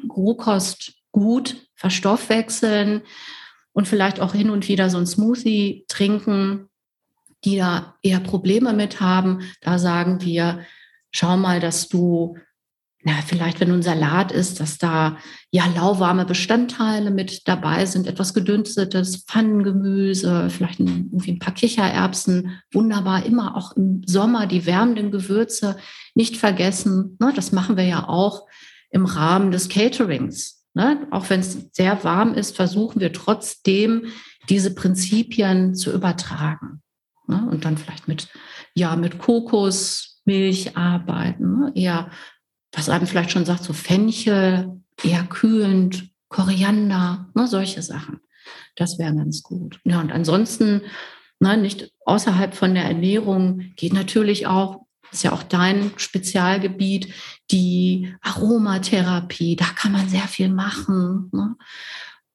[0.09, 3.03] Rohkost gut verstoffwechseln
[3.73, 6.69] und vielleicht auch hin und wieder so ein Smoothie trinken,
[7.45, 9.41] die da eher Probleme mit haben.
[9.61, 10.65] Da sagen wir,
[11.11, 12.37] schau mal, dass du,
[13.03, 15.19] na, vielleicht wenn du ein Salat isst, dass da
[15.51, 22.61] ja lauwarme Bestandteile mit dabei sind, etwas gedünstetes Pfannengemüse, vielleicht ein, irgendwie ein paar Kichererbsen,
[22.73, 25.77] wunderbar, immer auch im Sommer die wärmenden Gewürze
[26.15, 27.17] nicht vergessen.
[27.21, 28.47] Ne, das machen wir ja auch
[28.91, 30.59] im Rahmen des Caterings.
[30.75, 31.09] Ne?
[31.11, 34.07] Auch wenn es sehr warm ist, versuchen wir trotzdem
[34.49, 36.83] diese Prinzipien zu übertragen.
[37.27, 37.47] Ne?
[37.51, 38.29] Und dann vielleicht mit,
[38.75, 41.59] ja, mit Kokos, Milch arbeiten.
[41.59, 41.73] Ne?
[41.75, 42.11] Eher,
[42.73, 47.47] was einem vielleicht schon sagt, so Fenchel, eher kühlend, Koriander, ne?
[47.47, 48.21] solche Sachen.
[48.77, 49.81] Das wäre ganz gut.
[49.85, 50.83] Ja, und ansonsten,
[51.41, 57.13] ne, nicht außerhalb von der Ernährung geht natürlich auch, ist ja auch dein Spezialgebiet,
[57.51, 59.57] die Aromatherapie.
[59.57, 61.31] Da kann man sehr viel machen.
[61.33, 61.57] Ne?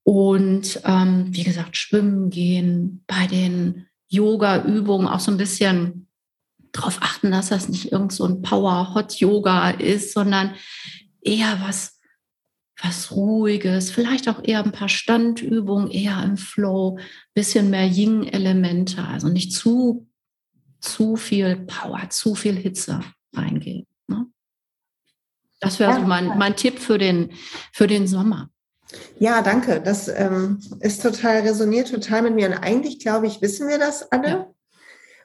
[0.04, 6.03] Und ähm, wie gesagt, schwimmen gehen, bei den Yoga-Übungen auch so ein bisschen
[6.74, 10.56] darauf achten, dass das nicht irgend so ein Power-Hot-Yoga ist, sondern
[11.22, 12.00] eher was,
[12.82, 17.00] was Ruhiges, vielleicht auch eher ein paar Standübungen, eher im Flow,
[17.34, 20.08] bisschen mehr Yin-Elemente, also nicht zu,
[20.82, 23.00] zu viel Power, zu viel Hitze
[23.34, 23.86] reingehen.
[24.08, 24.26] Ne?
[25.62, 27.32] Das wäre ja, so mein, mein Tipp für den,
[27.72, 28.50] für den Sommer.
[29.20, 29.82] Ja, danke.
[29.82, 32.48] Das ähm, ist total resoniert total mit mir.
[32.48, 34.28] Und eigentlich, glaube ich, wissen wir das alle.
[34.28, 34.53] Ja.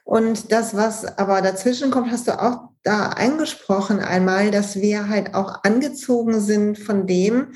[0.09, 5.35] Und das, was aber dazwischen kommt, hast du auch da angesprochen einmal, dass wir halt
[5.35, 7.53] auch angezogen sind von dem,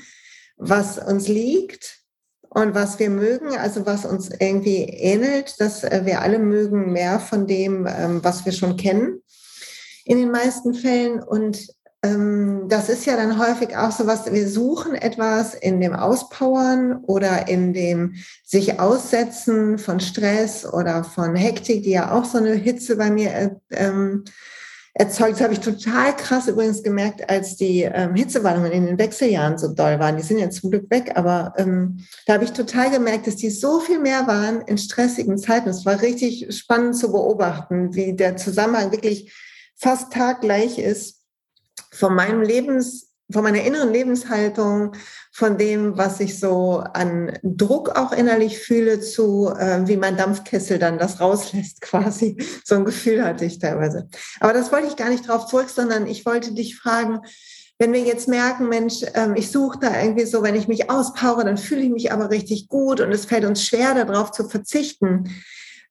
[0.56, 2.02] was uns liegt
[2.50, 7.18] und was wir mögen, also was uns irgendwie ähnelt, dass äh, wir alle mögen mehr
[7.18, 9.20] von dem, ähm, was wir schon kennen
[10.04, 11.20] in den meisten Fällen.
[11.20, 11.66] Und
[12.68, 17.48] das ist ja dann häufig auch so was, wir suchen etwas in dem Auspowern oder
[17.48, 22.96] in dem sich aussetzen von Stress oder von Hektik, die ja auch so eine Hitze
[22.96, 24.24] bei mir äh, ähm,
[24.92, 25.34] erzeugt.
[25.34, 29.68] Das habe ich total krass übrigens gemerkt, als die ähm, Hitzewallungen in den Wechseljahren so
[29.68, 30.18] doll waren.
[30.18, 33.50] Die sind jetzt zum Glück weg, aber ähm, da habe ich total gemerkt, dass die
[33.50, 35.70] so viel mehr waren in stressigen Zeiten.
[35.70, 39.32] Es war richtig spannend zu beobachten, wie der Zusammenhang wirklich
[39.74, 41.23] fast taggleich ist
[41.94, 44.92] von meinem Lebens von meiner inneren Lebenshaltung,
[45.32, 50.78] von dem, was ich so an Druck auch innerlich fühle, zu äh, wie mein Dampfkessel
[50.78, 52.36] dann das rauslässt quasi.
[52.64, 54.08] So ein Gefühl hatte ich teilweise.
[54.40, 57.20] Aber das wollte ich gar nicht drauf zurück, sondern ich wollte dich fragen,
[57.78, 61.44] wenn wir jetzt merken, Mensch, ähm, ich suche da irgendwie so, wenn ich mich auspowere,
[61.44, 65.34] dann fühle ich mich aber richtig gut und es fällt uns schwer, darauf zu verzichten.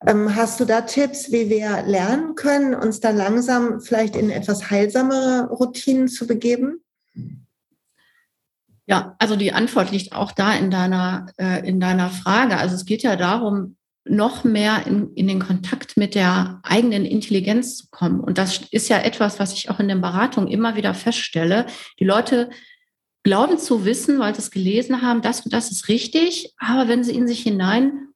[0.06, 4.70] Ähm, hast du da Tipps, wie wir lernen können, uns da langsam vielleicht in etwas
[4.70, 6.84] heilsamere Routinen zu begeben?
[8.86, 12.58] Ja, also die Antwort liegt auch da in deiner, äh, in deiner Frage.
[12.58, 17.78] Also es geht ja darum, noch mehr in, in den Kontakt mit der eigenen Intelligenz
[17.78, 18.20] zu kommen.
[18.20, 21.66] Und das ist ja etwas, was ich auch in den Beratungen immer wieder feststelle.
[22.00, 22.50] Die Leute
[23.24, 26.54] glauben zu wissen, weil sie es gelesen haben, das und das ist richtig.
[26.58, 27.44] Aber wenn sie in sich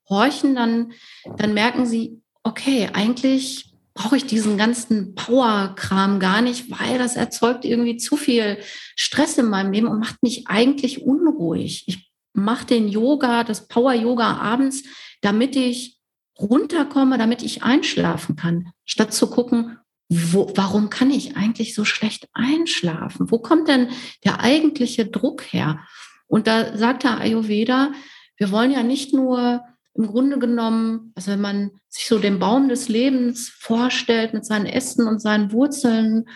[0.07, 0.93] hineinhorchen, dann,
[1.37, 7.65] dann merken sie, okay, eigentlich brauche ich diesen ganzen Power-Kram gar nicht, weil das erzeugt
[7.65, 8.59] irgendwie zu viel
[8.95, 11.83] Stress in meinem Leben und macht mich eigentlich unruhig.
[11.87, 14.83] Ich mache den Yoga, das Power-Yoga abends,
[15.21, 15.97] damit ich
[16.39, 19.77] runterkomme, damit ich einschlafen kann, statt zu gucken,
[20.09, 23.31] wo, warum kann ich eigentlich so schlecht einschlafen?
[23.31, 23.89] Wo kommt denn
[24.23, 25.79] der eigentliche Druck her?
[26.27, 27.91] Und da sagt der Ayurveda,
[28.37, 29.63] wir wollen ja nicht nur
[29.97, 34.67] im Grunde genommen, also wenn man sich so den Baum des Lebens vorstellt mit seinen
[34.67, 36.29] Ästen und seinen Wurzeln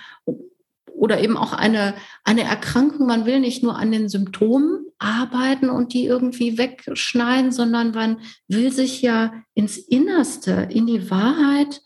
[0.87, 1.93] oder eben auch eine,
[2.23, 7.91] eine Erkrankung, man will nicht nur an den Symptomen arbeiten und die irgendwie wegschneiden, sondern
[7.91, 11.81] man will sich ja ins Innerste, in die Wahrheit,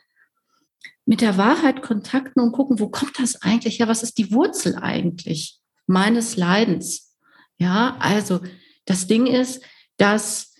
[1.05, 3.87] mit der Wahrheit kontakten und gucken, wo kommt das eigentlich her?
[3.87, 7.15] Was ist die Wurzel eigentlich meines Leidens?
[7.57, 8.39] Ja, also
[8.85, 9.61] das Ding ist,
[9.97, 10.54] dass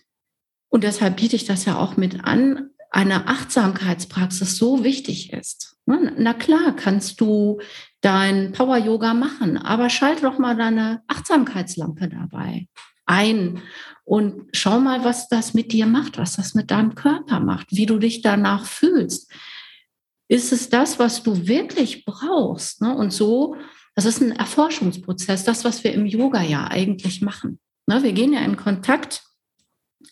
[0.68, 5.76] und deshalb biete ich das ja auch mit an, eine Achtsamkeitspraxis so wichtig ist.
[5.86, 6.14] Ne?
[6.18, 7.60] Na klar, kannst du
[8.00, 12.66] dein Power Yoga machen, aber schalte doch mal deine Achtsamkeitslampe dabei
[13.06, 13.62] ein
[14.04, 17.86] und schau mal, was das mit dir macht, was das mit deinem Körper macht, wie
[17.86, 19.32] du dich danach fühlst.
[20.28, 22.82] Ist es das, was du wirklich brauchst?
[22.82, 22.94] Ne?
[22.94, 23.56] Und so,
[23.94, 27.60] das ist ein Erforschungsprozess, das, was wir im Yoga ja eigentlich machen.
[27.86, 28.02] Ne?
[28.02, 29.22] Wir gehen ja in Kontakt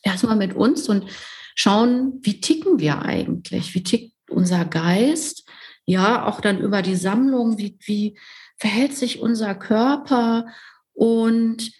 [0.03, 1.07] erstmal mit uns und
[1.55, 3.75] schauen, wie ticken wir eigentlich?
[3.75, 5.49] Wie tickt unser Geist?
[5.87, 8.19] Ja, auch dann über die Sammlung, wie, wie
[8.57, 10.47] verhält sich unser Körper?
[10.93, 11.71] Und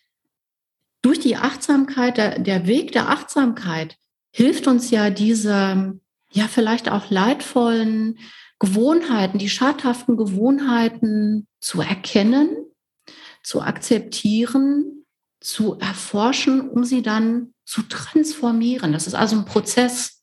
[1.03, 3.97] durch die Achtsamkeit, der, der Weg der Achtsamkeit
[4.33, 5.99] hilft uns ja diese,
[6.31, 8.19] ja, vielleicht auch leidvollen
[8.59, 12.57] Gewohnheiten, die schadhaften Gewohnheiten zu erkennen,
[13.43, 15.05] zu akzeptieren,
[15.41, 18.93] zu erforschen, um sie dann zu transformieren.
[18.93, 20.23] Das ist also ein Prozess.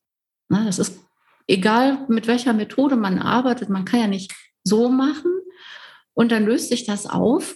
[0.50, 0.64] Ne?
[0.66, 1.00] Das ist
[1.48, 3.70] egal, mit welcher Methode man arbeitet.
[3.70, 5.32] Man kann ja nicht so machen
[6.14, 7.56] und dann löst sich das auf,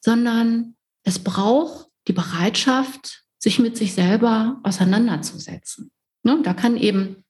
[0.00, 5.90] sondern es braucht die Bereitschaft, sich mit sich selber auseinanderzusetzen.
[6.22, 6.40] Ne?
[6.42, 7.24] Da kann eben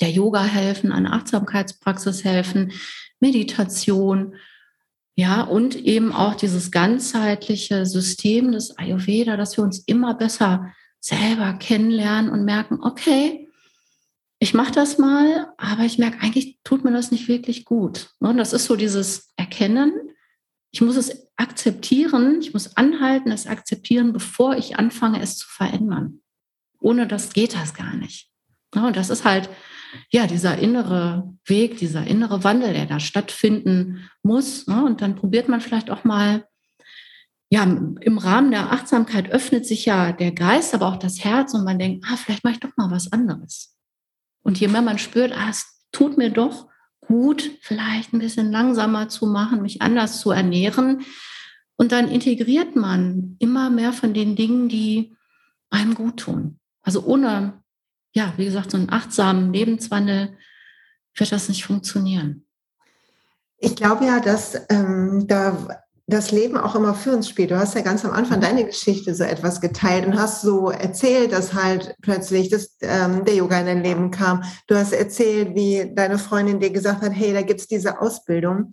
[0.00, 2.72] der Yoga helfen, eine Achtsamkeitspraxis helfen,
[3.20, 4.34] Meditation,
[5.14, 11.54] ja, und eben auch dieses ganzheitliche System des Ayurveda, dass wir uns immer besser selber
[11.54, 13.48] kennenlernen und merken, okay,
[14.38, 18.10] ich mache das mal, aber ich merke, eigentlich tut mir das nicht wirklich gut.
[18.20, 19.92] Ne, und das ist so dieses Erkennen.
[20.70, 26.22] Ich muss es akzeptieren, ich muss anhalten, es akzeptieren, bevor ich anfange, es zu verändern.
[26.80, 28.30] Ohne das geht das gar nicht.
[28.74, 29.48] Ne, und das ist halt,
[30.10, 34.66] ja, dieser innere Weg, dieser innere Wandel, der da stattfinden muss.
[34.66, 36.46] Ne, und dann probiert man vielleicht auch mal
[37.52, 41.64] ja, im Rahmen der Achtsamkeit öffnet sich ja der Geist, aber auch das Herz und
[41.64, 43.76] man denkt, ah, vielleicht mache ich doch mal was anderes.
[44.42, 46.70] Und je mehr man spürt, ah, es tut mir doch
[47.02, 51.02] gut, vielleicht ein bisschen langsamer zu machen, mich anders zu ernähren.
[51.76, 55.14] Und dann integriert man immer mehr von den Dingen, die
[55.68, 56.58] einem gut tun.
[56.80, 57.62] Also ohne,
[58.14, 60.38] ja, wie gesagt, so einen achtsamen Lebenswandel
[61.18, 62.46] wird das nicht funktionieren.
[63.58, 65.81] Ich glaube ja, dass ähm, da
[66.12, 67.50] das Leben auch immer für uns spielt.
[67.50, 71.32] Du hast ja ganz am Anfang deine Geschichte so etwas geteilt und hast so erzählt,
[71.32, 74.42] dass halt plötzlich das, ähm, der Yoga in dein Leben kam.
[74.66, 78.72] Du hast erzählt, wie deine Freundin dir gesagt hat, hey, da gibt's diese Ausbildung.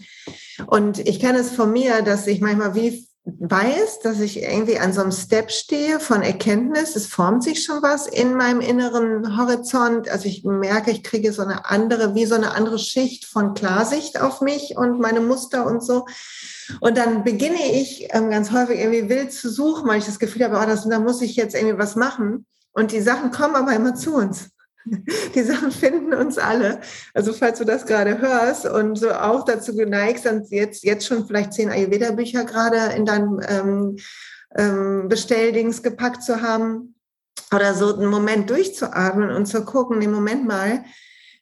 [0.68, 3.09] Und ich kenne es von mir, dass ich manchmal wie
[3.40, 6.96] weiß, dass ich irgendwie an so einem Step stehe von Erkenntnis.
[6.96, 10.10] Es formt sich schon was in meinem inneren Horizont.
[10.10, 14.22] Also ich merke, ich kriege so eine andere, wie so eine andere Schicht von Klarsicht
[14.22, 16.06] auf mich und meine Muster und so.
[16.82, 20.44] Und dann beginne ich ähm, ganz häufig irgendwie wild zu suchen, weil ich das Gefühl
[20.44, 22.46] habe, oh, das, da muss ich jetzt irgendwie was machen.
[22.74, 24.50] Und die Sachen kommen aber immer zu uns.
[25.36, 26.80] Die Sachen finden uns alle.
[27.14, 31.28] Also falls du das gerade hörst und so auch dazu geneigt sind, jetzt, jetzt schon
[31.28, 33.98] vielleicht zehn Ayurveda-Bücher gerade in deinem ähm,
[34.58, 36.96] ähm, Bestelldings gepackt zu haben
[37.54, 40.84] oder so einen Moment durchzuatmen und zu gucken, im Moment mal,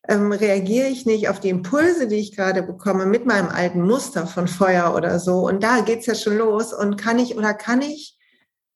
[0.09, 4.25] ähm, reagiere ich nicht auf die Impulse, die ich gerade bekomme mit meinem alten Muster
[4.25, 5.39] von Feuer oder so.
[5.39, 6.73] Und da geht's ja schon los.
[6.73, 8.16] Und kann ich oder kann ich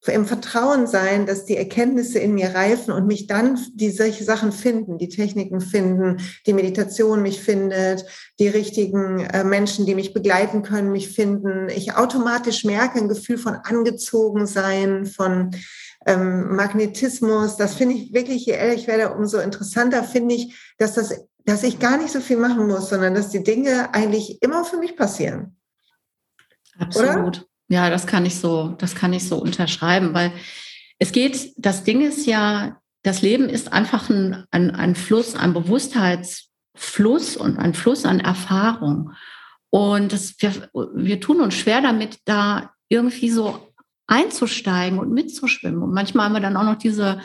[0.10, 4.52] im Vertrauen sein, dass die Erkenntnisse in mir reifen und mich dann die solche Sachen
[4.52, 8.06] finden, die Techniken finden, die Meditation mich findet,
[8.40, 11.70] die richtigen äh, Menschen, die mich begleiten können, mich finden.
[11.70, 15.52] Ich automatisch merke ein Gefühl von angezogen sein, von
[16.08, 17.58] ähm, Magnetismus.
[17.58, 21.62] Das finde ich wirklich, je älter ich werde, umso interessanter finde ich, dass das, dass
[21.62, 24.98] ich gar nicht so viel machen muss, sondern dass die Dinge eigentlich immer für mich
[24.98, 25.58] passieren.
[26.80, 27.38] Absolut.
[27.38, 27.51] Oder?
[27.72, 30.34] Ja, das kann ich so, das kann ich so unterschreiben, weil
[31.00, 35.54] es geht, das Ding ist ja, das Leben ist einfach ein, ein, ein Fluss, ein
[35.54, 39.14] Bewusstheitsfluss und ein Fluss an Erfahrung.
[39.70, 43.74] Und das, wir, wir tun uns schwer damit, da irgendwie so
[44.06, 45.82] einzusteigen und mitzuschwimmen.
[45.82, 47.22] Und manchmal haben wir dann auch noch diese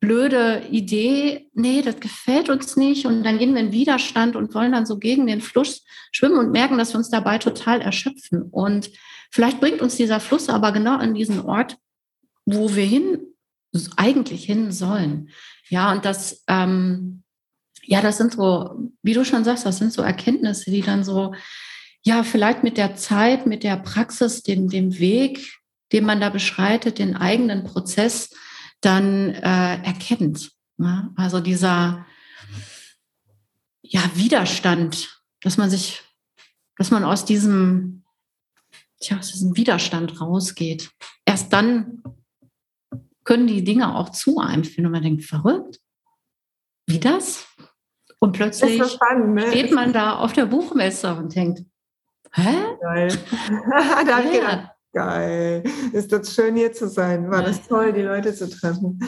[0.00, 3.06] blöde Idee, nee, das gefällt uns nicht.
[3.06, 6.52] Und dann gehen wir in Widerstand und wollen dann so gegen den Fluss schwimmen und
[6.52, 8.42] merken, dass wir uns dabei total erschöpfen.
[8.42, 8.90] Und
[9.30, 11.76] Vielleicht bringt uns dieser Fluss aber genau an diesen Ort,
[12.44, 13.20] wo wir hin,
[13.96, 15.30] eigentlich hin sollen.
[15.68, 17.22] Ja, und das, ähm,
[17.82, 21.34] ja, das sind so, wie du schon sagst, das sind so Erkenntnisse, die dann so,
[22.02, 25.58] ja, vielleicht mit der Zeit, mit der Praxis, dem, dem Weg,
[25.92, 28.30] den man da beschreitet, den eigenen Prozess
[28.80, 30.52] dann äh, erkennt.
[30.76, 31.10] Ne?
[31.16, 32.06] Also dieser,
[33.82, 36.02] ja, Widerstand, dass man sich,
[36.76, 38.04] dass man aus diesem
[39.00, 40.90] tja, aus diesem Widerstand rausgeht.
[41.24, 42.02] Erst dann
[43.24, 45.80] können die Dinge auch zu einem finden und man denkt, verrückt,
[46.86, 47.46] wie das?
[48.20, 49.48] Und plötzlich so spannend, ne?
[49.48, 51.62] steht man da auf der Buchmesse und denkt,
[52.32, 52.56] hä?
[52.80, 53.08] Geil.
[54.06, 54.30] da ja.
[54.30, 55.62] gedacht, geil.
[55.92, 57.30] Ist das schön hier zu sein.
[57.30, 58.98] War das toll, die Leute zu treffen.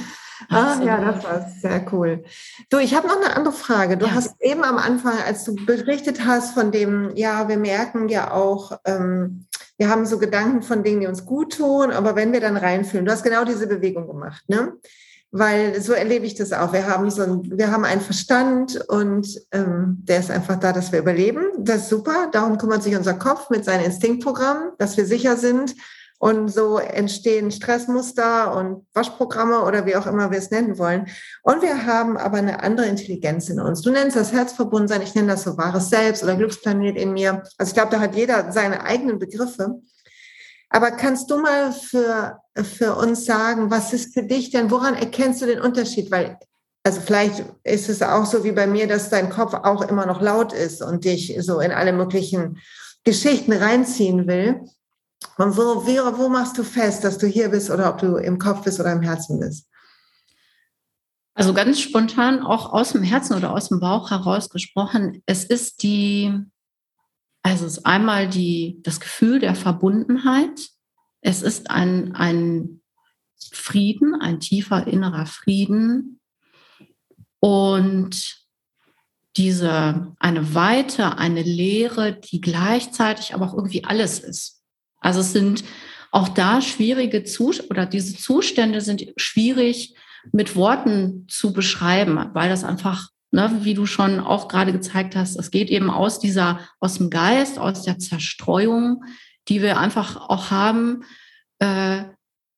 [0.49, 2.25] Ah, ja, das war sehr cool.
[2.71, 3.97] Du, ich habe noch eine andere Frage.
[3.97, 4.13] Du ja.
[4.13, 8.79] hast eben am Anfang, als du berichtet hast von dem, ja, wir merken ja auch,
[8.85, 9.47] ähm,
[9.81, 13.07] wir haben so Gedanken von Dingen, die uns gut tun, aber wenn wir dann reinfühlen,
[13.07, 14.75] du hast genau diese Bewegung gemacht, ne?
[15.33, 16.75] Weil so erlebe ich das auch.
[16.75, 20.93] Wir haben so ein, wir haben einen Verstand und ähm, der ist einfach da, dass
[20.93, 21.45] wir überleben.
[21.57, 22.29] Das ist super.
[22.31, 25.75] Darum kümmert sich unser Kopf mit seinem Instinktprogramm, dass wir sicher sind
[26.21, 31.07] und so entstehen Stressmuster und Waschprogramme oder wie auch immer wir es nennen wollen.
[31.43, 33.81] Und wir haben aber eine andere Intelligenz in uns.
[33.81, 37.43] Du nennst das Herzverbundensein, ich nenne das so wahres Selbst oder Glücksplanet in mir.
[37.57, 39.81] Also ich glaube, da hat jeder seine eigenen Begriffe.
[40.69, 45.41] Aber kannst du mal für, für uns sagen, was ist für dich denn, woran erkennst
[45.41, 46.11] du den Unterschied?
[46.11, 46.39] Weil,
[46.85, 50.21] also vielleicht ist es auch so wie bei mir, dass dein Kopf auch immer noch
[50.21, 52.59] laut ist und dich so in alle möglichen
[53.05, 54.61] Geschichten reinziehen will.
[55.37, 58.39] Und wo, wie, wo machst du fest, dass du hier bist oder ob du im
[58.39, 59.69] Kopf bist oder im Herzen bist?
[61.35, 65.23] Also ganz spontan auch aus dem Herzen oder aus dem Bauch heraus gesprochen.
[65.27, 66.33] Es ist die,
[67.43, 70.69] also es ist einmal die, das Gefühl der Verbundenheit.
[71.23, 72.83] Es ist ein, ein
[73.53, 76.21] Frieden, ein tiefer innerer Frieden.
[77.39, 78.47] Und
[79.37, 84.60] diese, eine Weite, eine Leere, die gleichzeitig aber auch irgendwie alles ist.
[85.01, 85.65] Also es sind
[86.11, 89.95] auch da schwierige Zustände oder diese Zustände sind schwierig
[90.33, 95.37] mit Worten zu beschreiben, weil das einfach, ne, wie du schon auch gerade gezeigt hast,
[95.37, 99.05] es geht eben aus dieser, aus dem Geist, aus der Zerstreuung,
[99.49, 101.05] die wir einfach auch haben,
[101.59, 102.05] äh,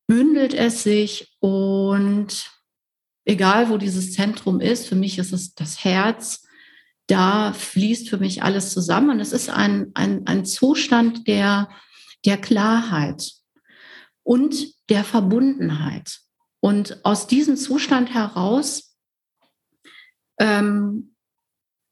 [0.07, 2.51] bündelt es sich und
[3.25, 6.45] egal wo dieses Zentrum ist, für mich ist es das Herz,
[7.07, 11.69] da fließt für mich alles zusammen und es ist ein, ein, ein Zustand, der
[12.25, 13.33] der Klarheit
[14.23, 16.21] und der Verbundenheit.
[16.61, 18.97] Und aus diesem Zustand heraus,
[20.39, 21.15] ähm,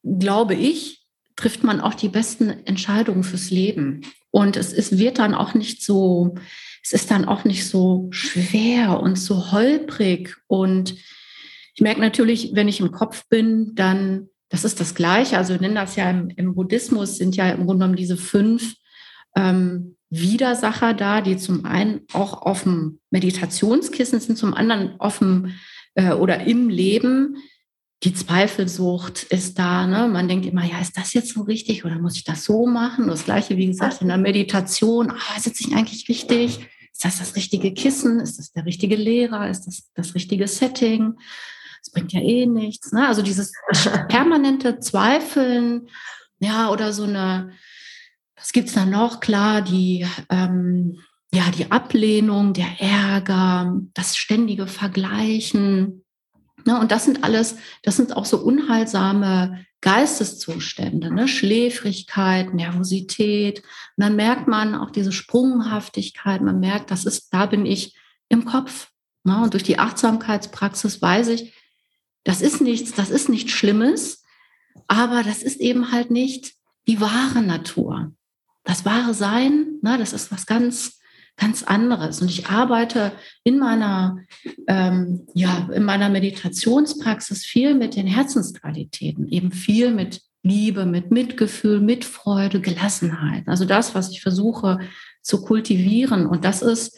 [0.03, 1.05] glaube ich,
[1.37, 4.03] trifft man auch die besten Entscheidungen fürs Leben.
[4.31, 6.35] Und es ist, wird dann auch nicht so,
[6.83, 10.37] es ist dann auch nicht so schwer und so holprig.
[10.47, 10.95] Und
[11.75, 15.39] ich merke natürlich, wenn ich im Kopf bin, dann, das ist das Gleiche.
[15.39, 18.75] Also wir nennen das ja im, im Buddhismus, sind ja im Grunde genommen diese fünf
[19.35, 25.55] ähm, Widersacher da, die zum einen auch auf dem Meditationskissen sind, zum anderen dem
[25.95, 27.37] äh, oder im Leben.
[28.03, 29.87] Die Zweifelsucht ist da.
[29.87, 30.09] Ne?
[30.09, 33.07] Man denkt immer, ja, ist das jetzt so richtig oder muss ich das so machen?
[33.07, 35.11] Das gleiche, wie gesagt, in der Meditation.
[35.11, 36.61] Ah, sitze ich eigentlich richtig?
[36.93, 38.19] Ist das das richtige Kissen?
[38.21, 39.49] Ist das der richtige Lehrer?
[39.49, 41.15] Ist das das richtige Setting?
[41.83, 42.93] Das bringt ja eh nichts.
[42.93, 43.07] Ne?
[43.07, 43.53] Also dieses
[44.09, 45.89] permanente Zweifeln,
[46.41, 47.53] ja, oder so eine
[48.41, 49.21] was gibt's da noch?
[49.21, 50.99] Klar, die, ähm,
[51.33, 56.05] ja, die Ablehnung, der Ärger, das ständige Vergleichen.
[56.65, 56.81] Ne?
[56.81, 61.27] Und das sind alles, das sind auch so unheilsame Geisteszustände, ne?
[61.27, 63.61] Schläfrigkeit, Nervosität.
[63.61, 67.97] Und dann merkt man auch diese Sprunghaftigkeit, man merkt, das ist, da bin ich
[68.29, 68.91] im Kopf.
[69.25, 69.43] Ne?
[69.43, 71.55] Und durch die Achtsamkeitspraxis weiß ich,
[72.25, 74.23] das ist nichts, das ist nichts Schlimmes,
[74.87, 76.53] aber das ist eben halt nicht
[76.87, 78.13] die wahre Natur
[78.65, 81.01] das wahre Sein, ne, das ist was ganz,
[81.37, 82.21] ganz anderes.
[82.21, 83.13] Und ich arbeite
[83.45, 84.19] in meiner,
[84.67, 91.81] ähm, ja, in meiner Meditationspraxis viel mit den Herzensqualitäten, eben viel mit Liebe, mit Mitgefühl,
[91.81, 93.47] mit Freude, Gelassenheit.
[93.47, 94.79] Also das, was ich versuche
[95.23, 96.27] zu kultivieren.
[96.27, 96.97] Und das ist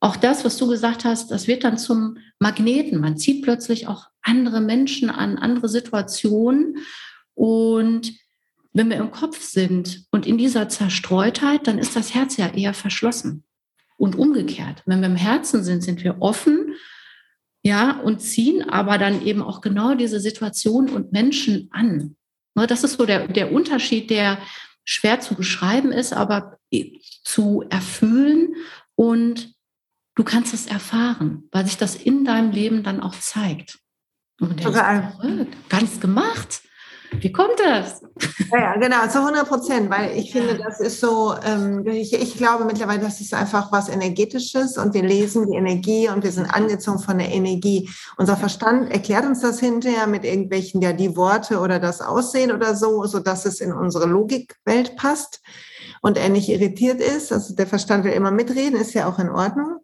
[0.00, 3.00] auch das, was du gesagt hast, das wird dann zum Magneten.
[3.00, 6.76] Man zieht plötzlich auch andere Menschen an, andere Situationen.
[7.34, 8.12] Und
[8.74, 12.74] wenn wir im Kopf sind und in dieser Zerstreutheit, dann ist das Herz ja eher
[12.74, 13.44] verschlossen.
[13.96, 16.74] Und umgekehrt, wenn wir im Herzen sind, sind wir offen,
[17.62, 22.16] ja, und ziehen aber dann eben auch genau diese Situation und Menschen an.
[22.54, 24.38] Ne, das ist so der, der Unterschied, der
[24.84, 26.58] schwer zu beschreiben ist, aber
[27.22, 28.54] zu erfüllen
[28.96, 29.54] und
[30.16, 33.78] du kannst es erfahren, weil sich das in deinem Leben dann auch zeigt.
[34.40, 36.63] Und der ist ganz gemacht.
[37.20, 38.02] Wie kommt das?
[38.52, 42.64] Ja, genau, zu 100 Prozent, weil ich finde, das ist so, ähm, ich, ich glaube
[42.64, 46.98] mittlerweile, das ist einfach was Energetisches und wir lesen die Energie und wir sind angezogen
[46.98, 47.90] von der Energie.
[48.16, 52.74] Unser Verstand erklärt uns das hinterher mit irgendwelchen, ja, die Worte oder das Aussehen oder
[52.74, 55.40] so, so dass es in unsere Logikwelt passt
[56.00, 57.32] und er nicht irritiert ist.
[57.32, 59.80] Also der Verstand will immer mitreden, ist ja auch in Ordnung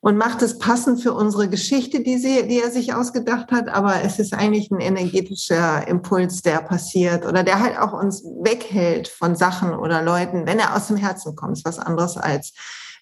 [0.00, 3.68] und macht es passend für unsere Geschichte, die, sie, die er sich ausgedacht hat.
[3.68, 9.08] Aber es ist eigentlich ein energetischer Impuls, der passiert oder der halt auch uns weghält
[9.08, 11.58] von Sachen oder Leuten, wenn er aus dem Herzen kommt.
[11.58, 12.54] Ist was anderes als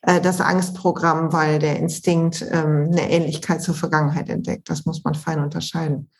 [0.03, 4.68] äh, das Angstprogramm, weil der Instinkt ähm, eine Ähnlichkeit zur Vergangenheit entdeckt.
[4.68, 6.11] Das muss man fein unterscheiden.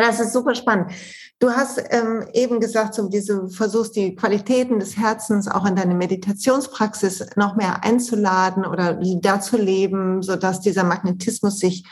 [0.00, 0.92] Das ist super spannend.
[1.40, 5.94] Du hast ähm, eben gesagt, so diese versuchst die Qualitäten des Herzens auch in deine
[5.94, 11.84] Meditationspraxis noch mehr einzuladen oder da zu leben, so dass dieser Magnetismus sich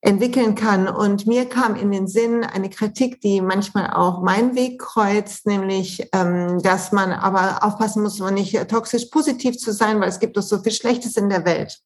[0.00, 0.86] entwickeln kann.
[0.86, 6.08] Und mir kam in den Sinn eine Kritik, die manchmal auch meinen Weg kreuzt, nämlich,
[6.12, 10.36] ähm, dass man aber aufpassen muss, man nicht toxisch positiv zu sein, weil es gibt
[10.36, 11.80] doch so viel Schlechtes in der Welt.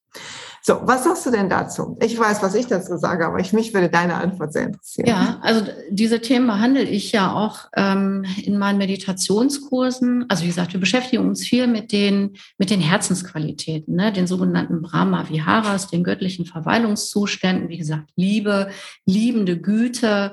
[0.65, 1.97] So, was sagst du denn dazu?
[2.01, 5.09] Ich weiß, was ich dazu sage, aber ich, mich würde deine Antwort sehr interessieren.
[5.09, 10.23] Ja, also diese Themen behandle ich ja auch ähm, in meinen Meditationskursen.
[10.29, 14.13] Also wie gesagt, wir beschäftigen uns viel mit den, mit den Herzensqualitäten, ne?
[14.13, 18.69] den sogenannten Brahma Viharas, den göttlichen Verweilungszuständen, wie gesagt, Liebe,
[19.05, 20.31] liebende Güte.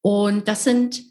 [0.00, 1.04] Und das sind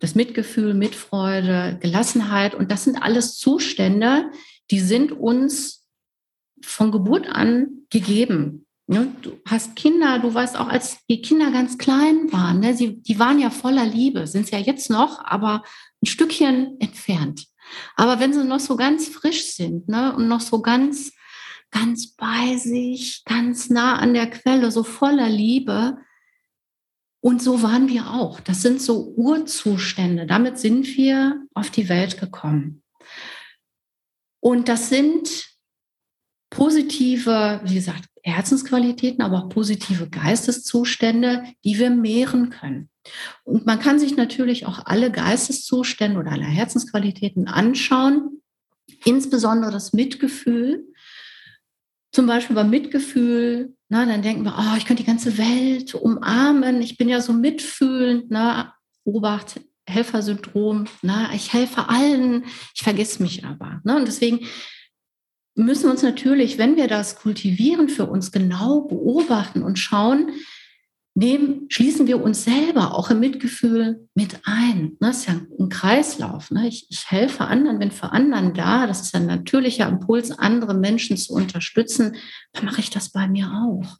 [0.00, 2.54] das Mitgefühl, Mitfreude, Gelassenheit.
[2.54, 4.30] Und das sind alles Zustände,
[4.70, 5.77] die sind uns
[6.62, 8.66] von Geburt an gegeben.
[8.86, 9.12] Ne?
[9.22, 12.74] Du hast Kinder, du weißt auch, als die Kinder ganz klein waren, ne?
[12.74, 15.62] Sie, die waren ja voller Liebe, sind es ja jetzt noch, aber
[16.02, 17.46] ein Stückchen entfernt.
[17.96, 20.14] Aber wenn sie noch so ganz frisch sind ne?
[20.16, 21.12] und noch so ganz,
[21.70, 25.98] ganz bei sich, ganz nah an der Quelle, so voller Liebe,
[27.20, 28.40] und so waren wir auch.
[28.40, 30.26] Das sind so Urzustände.
[30.26, 32.84] Damit sind wir auf die Welt gekommen.
[34.40, 35.48] Und das sind
[36.50, 42.88] positive, wie gesagt, Herzensqualitäten, aber auch positive Geisteszustände, die wir mehren können.
[43.44, 48.42] Und man kann sich natürlich auch alle Geisteszustände oder alle Herzensqualitäten anschauen,
[49.04, 50.86] insbesondere das Mitgefühl.
[52.12, 56.82] Zum Beispiel beim Mitgefühl, na, dann denken wir, oh, ich könnte die ganze Welt umarmen,
[56.82, 58.74] ich bin ja so mitfühlend, na,
[59.04, 62.44] Obacht, Helfersyndrom, na, ich helfe allen,
[62.74, 63.80] ich vergesse mich aber.
[63.84, 63.96] Ne?
[63.96, 64.40] Und deswegen
[65.58, 70.30] müssen uns natürlich, wenn wir das kultivieren, für uns genau beobachten und schauen,
[71.14, 74.96] nehmen, schließen wir uns selber auch im Mitgefühl mit ein.
[75.00, 76.50] Das ist ja ein Kreislauf.
[76.50, 76.68] Ne?
[76.68, 78.86] Ich, ich helfe anderen, bin für anderen da.
[78.86, 82.16] Das ist ein natürlicher Impuls, andere Menschen zu unterstützen.
[82.52, 83.98] Dann mache ich das bei mir auch.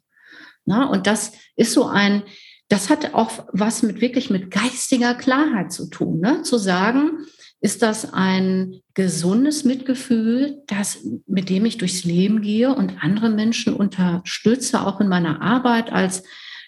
[0.65, 2.23] Und das ist so ein,
[2.67, 6.43] das hat auch was mit wirklich mit geistiger Klarheit zu tun, ne?
[6.43, 7.25] zu sagen,
[7.61, 13.73] Ist das ein gesundes Mitgefühl, das, mit dem ich durchs Leben gehe und andere Menschen
[13.73, 16.23] unterstütze, auch in meiner Arbeit als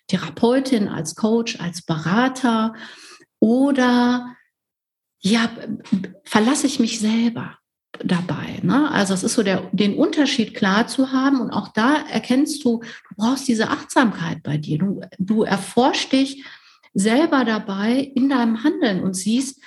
[0.08, 2.74] Therapeutin, als Coach, als Berater?
[3.40, 4.36] Oder
[5.22, 5.50] ja,
[6.26, 7.58] verlasse ich mich selber
[8.04, 8.60] dabei?
[8.62, 8.92] Ne?
[8.92, 12.82] Also es ist so der, den Unterschied klar zu haben und auch da erkennst du,
[12.82, 14.78] du brauchst diese Achtsamkeit bei dir.
[14.78, 16.44] Du, du erforschst dich
[16.94, 19.62] selber dabei in deinem Handeln und siehst,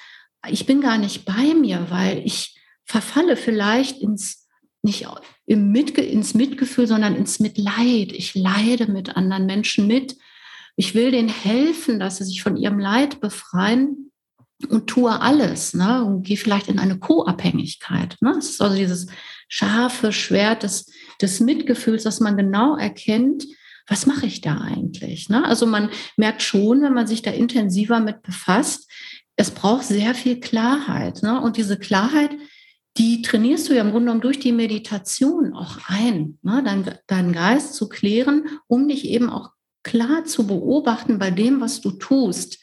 [0.49, 4.45] ich bin gar nicht bei mir, weil ich verfalle vielleicht ins
[4.83, 5.07] nicht
[5.47, 8.13] im Mitge ins Mitgefühl, sondern ins Mitleid.
[8.13, 10.17] Ich leide mit anderen Menschen mit.
[10.77, 14.11] Ich will denen helfen, dass sie sich von ihrem Leid befreien
[14.69, 16.05] und tue alles ne?
[16.05, 18.17] und gehe vielleicht in eine Co-Abhängigkeit.
[18.21, 18.33] Ne?
[18.35, 19.07] Das ist also dieses
[19.49, 20.91] scharfe Schwert des,
[21.21, 23.45] des Mitgefühls, dass man genau erkennt,
[23.87, 25.29] was mache ich da eigentlich?
[25.29, 25.45] Ne?
[25.45, 28.91] Also man merkt schon, wenn man sich da intensiver mit befasst,
[29.37, 31.23] es braucht sehr viel Klarheit.
[31.23, 31.41] Ne?
[31.41, 32.31] Und diese Klarheit,
[32.97, 36.63] die trainierst du ja im Grunde genommen durch die Meditation auch ein, ne?
[36.65, 39.51] Dein, deinen Geist zu klären, um dich eben auch
[39.83, 42.61] klar zu beobachten bei dem, was du tust.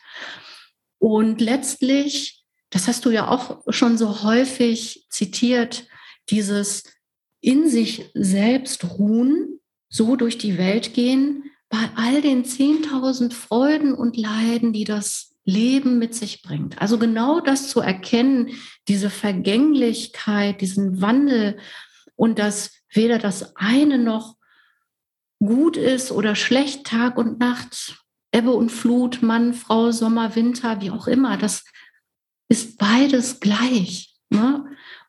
[0.99, 5.86] Und letztlich, das hast du ja auch schon so häufig zitiert,
[6.30, 6.84] dieses
[7.41, 9.59] in sich selbst ruhen,
[9.89, 15.99] so durch die Welt gehen, bei all den 10.000 Freuden und Leiden, die das Leben
[15.99, 16.81] mit sich bringt.
[16.81, 18.51] Also genau das zu erkennen,
[18.87, 21.57] diese Vergänglichkeit, diesen Wandel
[22.15, 24.35] und dass weder das eine noch
[25.39, 30.91] gut ist oder schlecht, Tag und Nacht, Ebbe und Flut, Mann, Frau, Sommer, Winter, wie
[30.91, 31.63] auch immer, das
[32.47, 34.13] ist beides gleich.
[34.29, 34.65] Ne?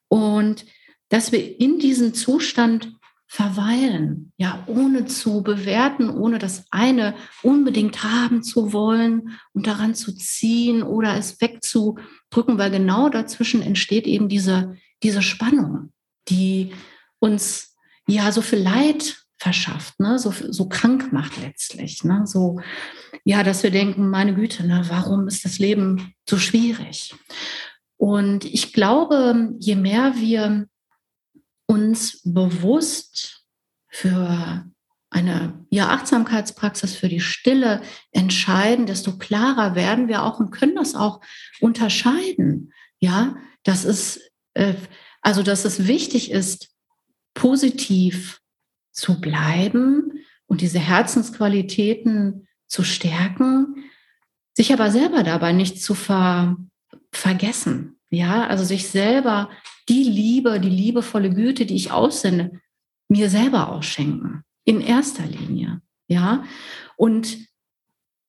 [0.09, 0.65] Und
[1.11, 2.95] dass wir in diesem Zustand
[3.33, 10.15] verweilen, ja, ohne zu bewerten, ohne das eine unbedingt haben zu wollen und daran zu
[10.15, 15.95] ziehen oder es wegzudrücken, weil genau dazwischen entsteht eben diese, diese Spannung,
[16.29, 16.75] die
[17.21, 17.75] uns
[18.07, 20.19] ja so viel Leid verschafft, ne?
[20.19, 22.05] so, so krank macht letztlich.
[22.05, 22.27] Ne?
[22.27, 22.61] So,
[23.25, 27.15] ja, dass wir denken, meine Güte, ne, warum ist das Leben so schwierig?
[27.97, 30.67] Und ich glaube, je mehr wir
[31.73, 33.47] uns bewusst
[33.89, 34.67] für
[35.09, 40.95] eine ja, Achtsamkeitspraxis für die Stille entscheiden, desto klarer werden wir auch und können das
[40.95, 41.23] auch
[41.61, 42.73] unterscheiden.
[42.99, 44.21] Ja, dass es,
[44.53, 44.75] äh,
[45.23, 46.69] also, dass es wichtig ist,
[47.33, 48.41] positiv
[48.91, 50.13] zu bleiben
[50.47, 53.85] und diese Herzensqualitäten zu stärken,
[54.55, 56.57] sich aber selber dabei nicht zu ver
[57.13, 57.99] vergessen.
[58.11, 59.49] Ja, also sich selber
[59.89, 62.61] die Liebe, die liebevolle Güte, die ich aussende,
[63.09, 64.43] mir selber ausschenken.
[64.65, 65.81] In erster Linie.
[66.09, 66.45] Ja.
[66.97, 67.39] Und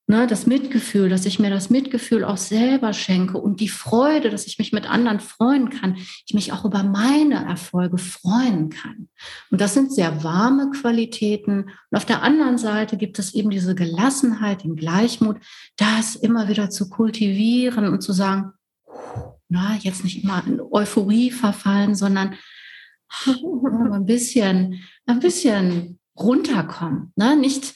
[0.08, 4.46] ne, das Mitgefühl, dass ich mir das Mitgefühl auch selber schenke und die Freude, dass
[4.48, 9.10] ich mich mit anderen freuen kann, ich mich auch über meine Erfolge freuen kann.
[9.52, 11.70] Und das sind sehr warme Qualitäten.
[11.92, 15.38] Und auf der anderen Seite gibt es eben diese Gelassenheit, den Gleichmut,
[15.78, 18.54] das immer wieder zu kultivieren und zu sagen,
[19.54, 22.36] na, jetzt nicht immer in Euphorie verfallen, sondern
[23.28, 27.36] ein bisschen, ein bisschen runterkommen, ne?
[27.36, 27.76] nicht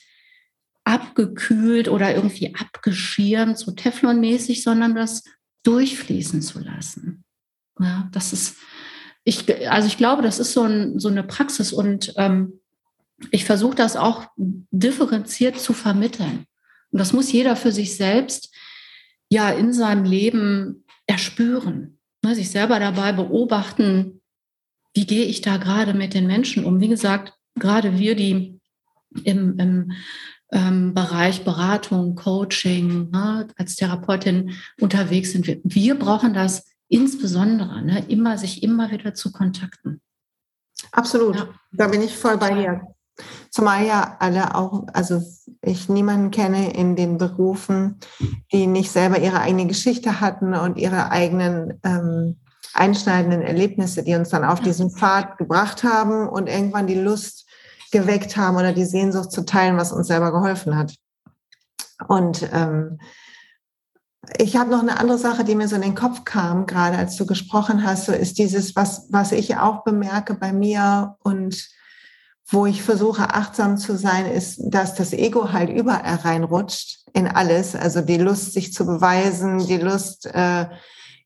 [0.83, 5.23] abgekühlt oder irgendwie abgeschirmt, so Teflonmäßig, sondern das
[5.63, 7.23] durchfließen zu lassen.
[7.79, 8.57] Ja, das ist,
[9.23, 12.59] ich, also ich glaube, das ist so, ein, so eine Praxis und ähm,
[13.29, 16.45] ich versuche das auch differenziert zu vermitteln.
[16.89, 18.51] Und das muss jeder für sich selbst
[19.29, 24.21] ja in seinem Leben erspüren, ne, sich selber dabei beobachten,
[24.93, 26.79] wie gehe ich da gerade mit den Menschen um.
[26.79, 28.59] Wie gesagt, gerade wir, die
[29.23, 29.91] im, im
[30.51, 38.05] ähm, Bereich Beratung, Coaching, ne, als Therapeutin unterwegs sind, wir, wir brauchen das insbesondere, ne,
[38.07, 40.01] immer sich immer wieder zu kontakten.
[40.91, 41.49] Absolut, ja.
[41.71, 42.81] da bin ich voll bei dir.
[43.49, 45.21] Zumal ja alle auch, also
[45.61, 47.99] ich niemanden kenne in den Berufen,
[48.51, 52.37] die nicht selber ihre eigene Geschichte hatten und ihre eigenen ähm,
[52.73, 57.47] einschneidenden Erlebnisse, die uns dann auf diesen Pfad gebracht haben und irgendwann die Lust
[57.91, 60.93] geweckt haben oder die Sehnsucht zu teilen, was uns selber geholfen hat.
[62.07, 62.99] Und ähm,
[64.37, 67.15] ich habe noch eine andere Sache, die mir so in den Kopf kam, gerade als
[67.15, 71.69] du gesprochen hast, so ist dieses, was, was ich auch bemerke bei mir und
[72.49, 77.75] wo ich versuche, achtsam zu sein, ist, dass das Ego halt überall reinrutscht in alles.
[77.75, 80.67] Also die Lust, sich zu beweisen, die Lust, äh,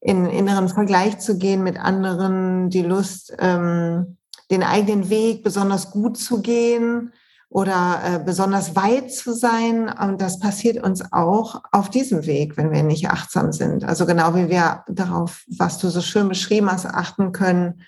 [0.02, 4.18] in inneren Vergleich zu gehen mit anderen, die Lust, ähm,
[4.50, 7.14] den eigenen Weg besonders gut zu gehen
[7.50, 9.90] oder äh, besonders weit zu sein.
[9.90, 13.84] Und das passiert uns auch auf diesem Weg, wenn wir nicht achtsam sind.
[13.84, 17.84] Also genau wie wir darauf, was du so schön beschrieben hast, achten können,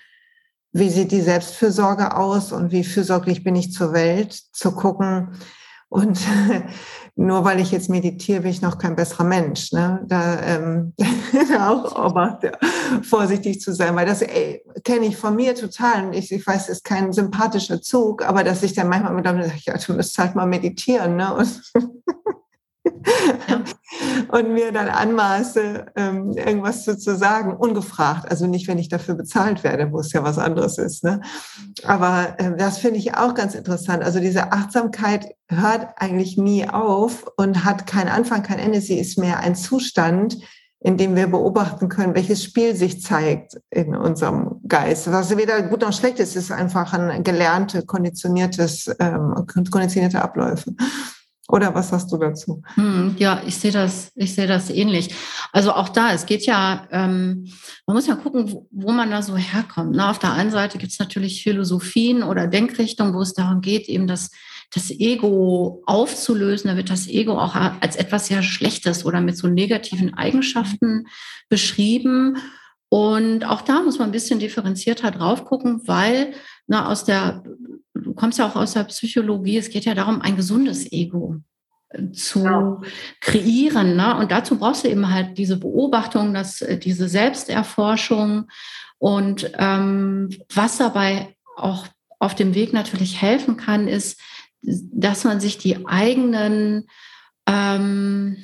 [0.74, 5.28] wie sieht die Selbstfürsorge aus und wie fürsorglich bin ich zur Welt, zu gucken.
[5.88, 6.18] Und
[7.16, 9.70] nur weil ich jetzt meditiere, bin ich noch kein besserer Mensch.
[9.70, 10.04] Ne?
[10.08, 10.92] Da ähm,
[11.60, 12.40] auch aber
[13.02, 14.24] vorsichtig zu sein, weil das
[14.82, 16.06] kenne ich von mir total.
[16.06, 19.24] Und ich, ich weiß, es ist kein sympathischer Zug, aber dass ich dann manchmal mit
[19.24, 21.16] sage, ja, du müsst halt mal meditieren.
[21.16, 21.34] Ne?
[21.34, 21.72] Und.
[24.28, 28.30] und mir dann anmaße, ähm, irgendwas zu, zu, sagen, ungefragt.
[28.30, 31.04] Also nicht, wenn ich dafür bezahlt werde, wo es ja was anderes ist.
[31.04, 31.20] Ne?
[31.84, 34.02] Aber äh, das finde ich auch ganz interessant.
[34.02, 38.80] Also diese Achtsamkeit hört eigentlich nie auf und hat keinen Anfang, kein Ende.
[38.80, 40.38] Sie ist mehr ein Zustand,
[40.80, 45.10] in dem wir beobachten können, welches Spiel sich zeigt in unserem Geist.
[45.10, 49.34] Was weder gut noch schlecht ist, ist einfach ein gelernte, konditioniertes, ähm,
[49.70, 50.74] konditionierte Abläufe.
[51.48, 52.62] Oder was hast du dazu?
[52.74, 55.14] Hm, ja, ich sehe das, ich sehe das ähnlich.
[55.52, 57.52] Also auch da, es geht ja, ähm,
[57.86, 59.94] man muss ja gucken, wo, wo man da so herkommt.
[59.94, 60.08] Ne?
[60.08, 64.06] Auf der einen Seite gibt es natürlich Philosophien oder Denkrichtungen, wo es darum geht, eben
[64.06, 64.30] das,
[64.74, 66.70] das Ego aufzulösen.
[66.70, 71.08] Da wird das Ego auch als etwas sehr Schlechtes oder mit so negativen Eigenschaften
[71.50, 72.38] beschrieben.
[72.88, 76.32] Und auch da muss man ein bisschen differenzierter drauf gucken, weil
[76.66, 77.42] na, aus der
[77.94, 81.36] du kommst ja auch aus der Psychologie, es geht ja darum, ein gesundes Ego
[81.88, 82.82] äh, zu genau.
[83.20, 83.96] kreieren.
[83.96, 84.16] Ne?
[84.16, 88.48] Und dazu brauchst du eben halt diese Beobachtung, dass, äh, diese Selbsterforschung
[88.98, 91.86] und ähm, was dabei auch
[92.18, 94.20] auf dem Weg natürlich helfen kann, ist,
[94.62, 96.86] dass man sich die eigenen
[97.46, 98.38] ähm,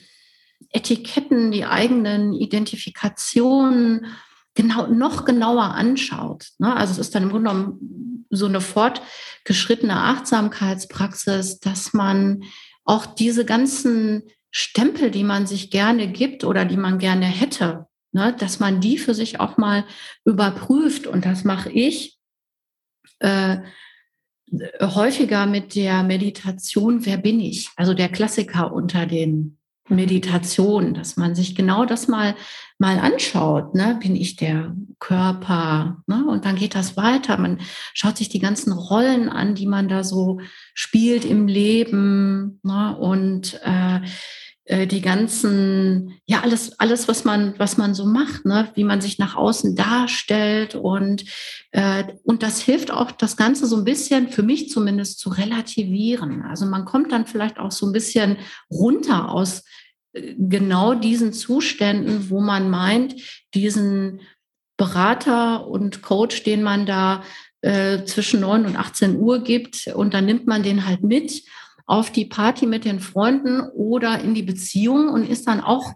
[0.69, 4.07] Etiketten, die eigenen Identifikationen
[4.55, 6.49] genau, noch genauer anschaut.
[6.59, 6.77] Ne?
[6.77, 12.45] Also es ist dann im Grunde genommen so eine fortgeschrittene Achtsamkeitspraxis, dass man
[12.85, 18.35] auch diese ganzen Stempel, die man sich gerne gibt oder die man gerne hätte, ne,
[18.39, 19.85] dass man die für sich auch mal
[20.25, 21.07] überprüft.
[21.07, 22.19] Und das mache ich
[23.19, 23.59] äh,
[24.81, 27.69] häufiger mit der Meditation, wer bin ich?
[27.77, 29.59] Also der Klassiker unter den
[29.89, 32.35] Meditation, dass man sich genau das mal,
[32.81, 33.75] mal anschaut.
[33.75, 33.99] Ne?
[34.01, 36.03] Bin ich der Körper?
[36.07, 36.25] Ne?
[36.27, 37.37] Und dann geht das weiter.
[37.37, 37.59] Man
[37.93, 40.41] schaut sich die ganzen Rollen an, die man da so
[40.73, 42.59] spielt im Leben.
[42.63, 42.97] Ne?
[42.97, 44.01] Und äh,
[44.65, 48.71] äh, die ganzen, ja, alles, alles, was man, was man so macht, ne?
[48.75, 50.75] wie man sich nach außen darstellt.
[50.75, 51.25] Und,
[51.73, 56.43] äh, und das hilft auch, das Ganze so ein bisschen, für mich zumindest, zu relativieren.
[56.43, 58.39] Also man kommt dann vielleicht auch so ein bisschen
[58.71, 59.65] runter aus
[60.13, 63.17] genau diesen Zuständen, wo man meint,
[63.55, 64.21] diesen
[64.77, 67.23] Berater und Coach, den man da
[67.61, 71.43] äh, zwischen 9 und 18 Uhr gibt, und dann nimmt man den halt mit
[71.87, 75.93] auf die Party mit den Freunden oder in die Beziehung und ist dann auch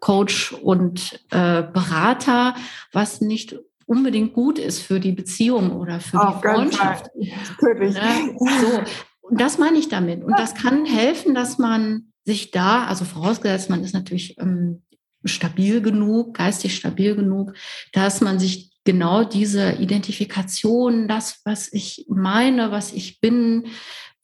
[0.00, 2.54] Coach und äh, Berater,
[2.92, 7.10] was nicht unbedingt gut ist für die Beziehung oder für Auf die Freundschaft.
[7.14, 7.94] Natürlich.
[7.94, 8.36] Ne?
[8.38, 8.82] So,
[9.20, 10.24] und das meine ich damit.
[10.24, 14.82] Und das kann helfen, dass man sich da, also vorausgesetzt, man ist natürlich ähm,
[15.24, 17.54] stabil genug, geistig stabil genug,
[17.92, 23.68] dass man sich genau diese Identifikation, das, was ich meine, was ich bin,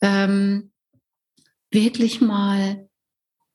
[0.02, 0.70] ähm,
[1.70, 2.88] wirklich mal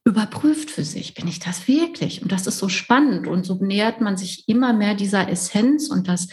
[0.04, 2.24] überprüft für sich, bin ich das wirklich?
[2.24, 6.08] Und das ist so spannend und so nähert man sich immer mehr dieser Essenz und
[6.08, 6.28] das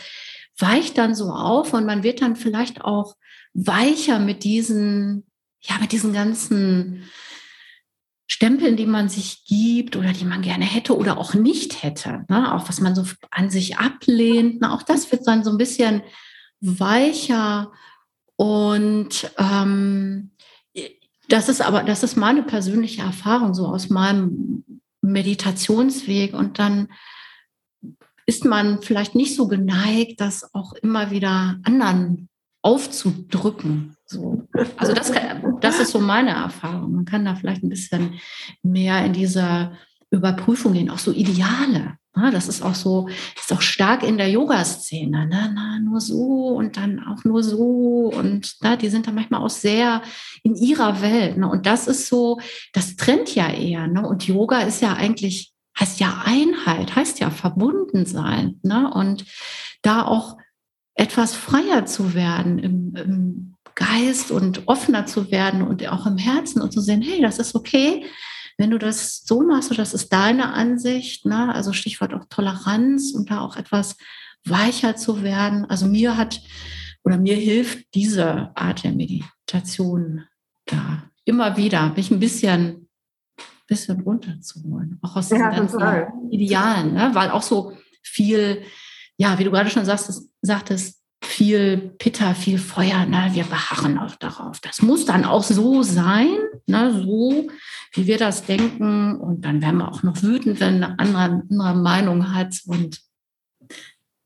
[0.59, 3.15] weicht dann so auf und man wird dann vielleicht auch
[3.53, 5.27] weicher mit diesen,
[5.61, 7.03] ja, mit diesen ganzen
[8.27, 12.55] Stempeln, die man sich gibt oder die man gerne hätte oder auch nicht hätte, ne?
[12.55, 14.73] auch was man so an sich ablehnt, ne?
[14.73, 16.03] auch das wird dann so ein bisschen
[16.61, 17.71] weicher
[18.37, 20.33] und ähm,
[21.29, 24.65] das ist aber, das ist meine persönliche Erfahrung, so aus meinem
[25.01, 26.35] Meditationsweg.
[26.35, 26.89] Und dann
[28.27, 32.29] ist man vielleicht nicht so geneigt, das auch immer wieder anderen
[32.63, 33.96] aufzudrücken.
[34.07, 34.47] So.
[34.77, 35.13] Also das,
[35.61, 36.93] das ist so meine Erfahrung.
[36.93, 38.15] Man kann da vielleicht ein bisschen
[38.63, 39.73] mehr in diese
[40.11, 41.99] Überprüfung gehen, auch so Ideale.
[42.17, 42.31] Ne?
[42.31, 45.27] Das ist auch so, ist auch stark in der Yoga-Szene.
[45.27, 45.53] Ne?
[45.55, 48.13] Na, nur so und dann auch nur so.
[48.15, 50.03] Und na, die sind da manchmal auch sehr
[50.45, 51.37] in ihrer Welt.
[51.37, 51.49] Ne?
[51.49, 52.41] Und das ist so,
[52.73, 53.89] das trennt ja eher.
[53.89, 54.07] Ne?
[54.07, 58.61] Und Yoga ist ja eigentlich, heißt ja Einheit, heißt ja verbunden sein.
[58.63, 58.89] Ne?
[58.93, 59.25] Und
[59.83, 60.37] da auch
[60.95, 66.61] etwas freier zu werden im, im Geist und offener zu werden und auch im Herzen
[66.61, 68.05] und zu sehen, hey, das ist okay
[68.59, 71.55] wenn du das so machst, und das ist deine Ansicht, ne?
[71.55, 73.97] also Stichwort auch Toleranz und da auch etwas
[74.45, 75.67] weicher zu werden.
[75.67, 76.41] Also mir hat
[77.05, 80.25] oder mir hilft diese Art der Meditation
[80.65, 82.89] da immer wieder mich ein bisschen,
[83.67, 84.99] bisschen runterzuholen.
[85.03, 86.13] Auch aus diesen ja, ganzen total.
[86.31, 87.11] Idealen, ne?
[87.13, 88.63] weil auch so viel,
[89.17, 93.31] ja, wie du gerade schon sagtest, sagtest viel Pitter, viel Feuer, ne?
[93.33, 94.61] wir beharren auch darauf.
[94.61, 96.29] Das muss dann auch so sein,
[96.67, 96.93] ne?
[96.93, 97.49] so
[97.93, 99.17] wie wir das denken.
[99.17, 102.61] Und dann werden wir auch noch wütend, wenn eine andere, andere Meinung hat.
[102.67, 103.01] Und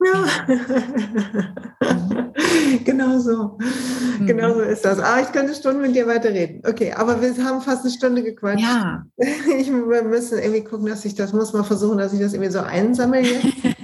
[0.02, 0.24] ja,
[2.84, 3.58] genau so.
[4.18, 4.26] Mhm.
[4.26, 4.98] Genau so ist das.
[4.98, 6.62] Ah, ich könnte Stunden mit dir weiterreden.
[6.66, 8.62] Okay, aber wir haben fast eine Stunde gequatscht.
[8.62, 9.04] Ja.
[9.58, 12.50] Ich, wir müssen irgendwie gucken, dass ich das muss mal versuchen, dass ich das irgendwie
[12.50, 13.46] so einsammle jetzt.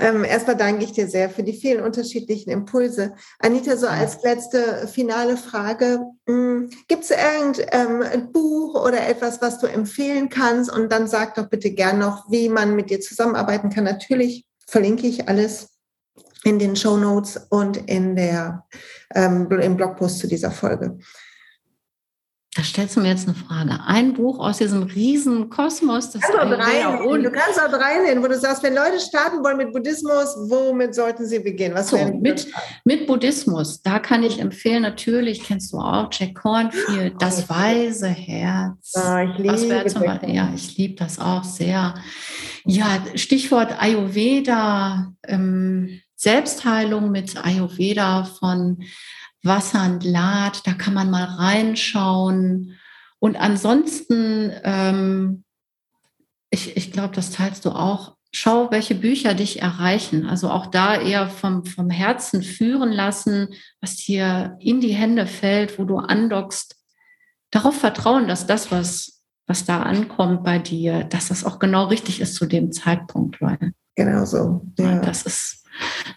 [0.00, 3.14] ähm, erstmal danke ich dir sehr für die vielen unterschiedlichen Impulse.
[3.38, 9.58] Anita, so als letzte finale Frage, hm, gibt es irgendein ähm, Buch oder etwas, was
[9.58, 10.72] du empfehlen kannst?
[10.72, 13.84] Und dann sag doch bitte gern noch, wie man mit dir zusammenarbeiten kann.
[13.84, 15.68] Natürlich verlinke ich alles
[16.44, 18.66] in den Show Notes und in der,
[19.14, 20.98] ähm, im Blogpost zu dieser Folge.
[22.56, 23.78] Da stellst du mir jetzt eine Frage.
[23.86, 26.10] Ein Buch aus diesem riesen Kosmos.
[26.10, 26.82] Das kannst drei
[27.22, 30.94] du kannst auch drei nennen, wo du sagst, wenn Leute starten wollen mit Buddhismus, womit
[30.94, 31.74] sollten sie beginnen?
[31.74, 32.48] Was so, mit,
[32.84, 38.08] mit Buddhismus, da kann ich empfehlen, natürlich kennst du auch Jack Cornfield, Das oh, weise
[38.08, 38.92] Herz.
[38.94, 39.94] Oh, ich liebe das
[40.26, 41.94] Ja, ich liebe das auch sehr.
[42.64, 48.78] Ja, Stichwort Ayurveda, ähm, Selbstheilung mit Ayurveda von
[49.42, 52.76] Wassernd Lad, da kann man mal reinschauen.
[53.18, 55.44] Und ansonsten, ähm,
[56.50, 60.26] ich, ich glaube, das teilst du auch, schau, welche Bücher dich erreichen.
[60.26, 63.48] Also auch da eher vom, vom Herzen führen lassen,
[63.80, 66.76] was dir in die Hände fällt, wo du andockst.
[67.50, 72.20] Darauf vertrauen, dass das, was, was da ankommt bei dir, dass das auch genau richtig
[72.20, 73.40] ist zu dem Zeitpunkt.
[73.40, 74.66] Weil, genau so.
[74.78, 75.00] Ja.
[75.00, 75.57] Das ist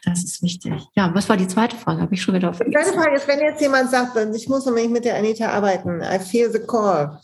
[0.03, 0.73] das ist wichtig.
[0.95, 2.01] Ja, was war die zweite Frage?
[2.01, 2.71] Habe ich schon wieder vergessen.
[2.71, 6.01] Die zweite Frage ist, wenn jetzt jemand sagt, ich muss unbedingt mit der Anita arbeiten,
[6.01, 7.19] I feel the call.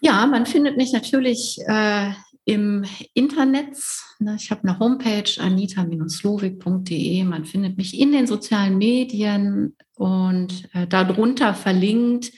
[0.00, 2.10] Ja, man findet mich natürlich äh,
[2.44, 2.84] im
[3.14, 3.76] Internet.
[4.18, 7.24] Ne, ich habe eine Homepage, anita-slowik.de.
[7.24, 12.32] Man findet mich in den sozialen Medien und äh, darunter verlinkt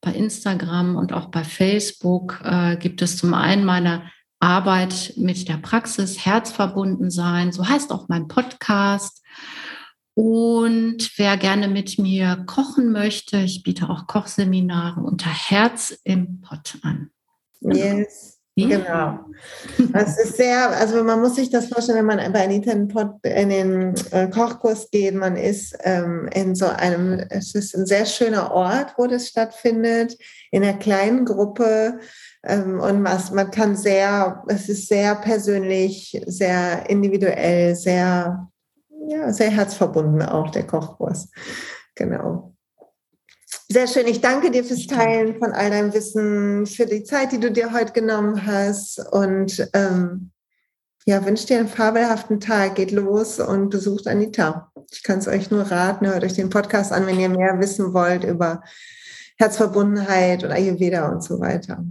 [0.00, 4.02] bei Instagram und auch bei Facebook äh, gibt es zum einen meine
[4.40, 9.22] Arbeit mit der Praxis, Herzverbunden sein, so heißt auch mein Podcast.
[10.14, 16.78] Und wer gerne mit mir kochen möchte, ich biete auch Kochseminare unter Herz im Pott
[16.82, 17.10] an.
[17.60, 18.40] Yes.
[18.56, 19.20] Genau.
[19.92, 22.90] Das ist sehr, also man muss sich das vorstellen, wenn man bei Anita in,
[23.22, 28.06] in den äh, Kochkurs geht, man ist ähm, in so einem, es ist ein sehr
[28.06, 30.16] schöner Ort, wo das stattfindet,
[30.50, 32.00] in einer kleinen Gruppe
[32.42, 38.48] und was, man kann sehr, es ist sehr persönlich, sehr individuell, sehr,
[39.08, 41.28] ja, sehr herzverbunden auch der Kochkurs.
[41.94, 42.54] Genau.
[43.68, 44.06] Sehr schön.
[44.06, 47.72] Ich danke dir fürs Teilen von all deinem Wissen, für die Zeit, die du dir
[47.72, 50.30] heute genommen hast und ähm,
[51.04, 52.76] ja, wünsche dir einen fabelhaften Tag.
[52.76, 54.72] Geht los und besucht Anita.
[54.90, 57.92] Ich kann es euch nur raten, hört euch den Podcast an, wenn ihr mehr wissen
[57.92, 58.62] wollt über
[59.38, 61.84] Herzverbundenheit und Ayurveda und so weiter.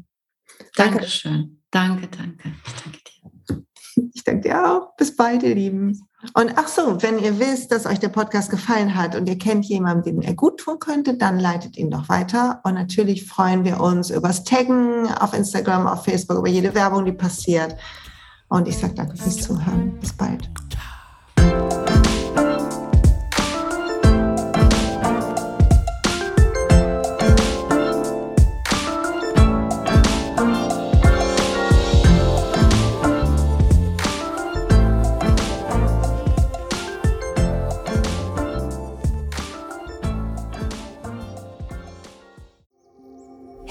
[0.76, 0.99] Danke.
[0.99, 1.62] Dankeschön.
[1.72, 2.51] Danke, danke.
[2.66, 4.10] Ich danke dir.
[4.14, 4.95] Ich danke dir auch.
[4.95, 5.99] Bis bald, ihr Lieben.
[6.34, 9.66] Und ach so, wenn ihr wisst, dass euch der Podcast gefallen hat und ihr kennt
[9.66, 12.60] jemanden, dem er gut tun könnte, dann leitet ihn doch weiter.
[12.64, 17.14] Und natürlich freuen wir uns übers Taggen auf Instagram, auf Facebook, über jede Werbung, die
[17.14, 17.76] passiert.
[18.49, 19.97] Und ich sage danke fürs Zuhören.
[19.99, 20.49] Bis bald.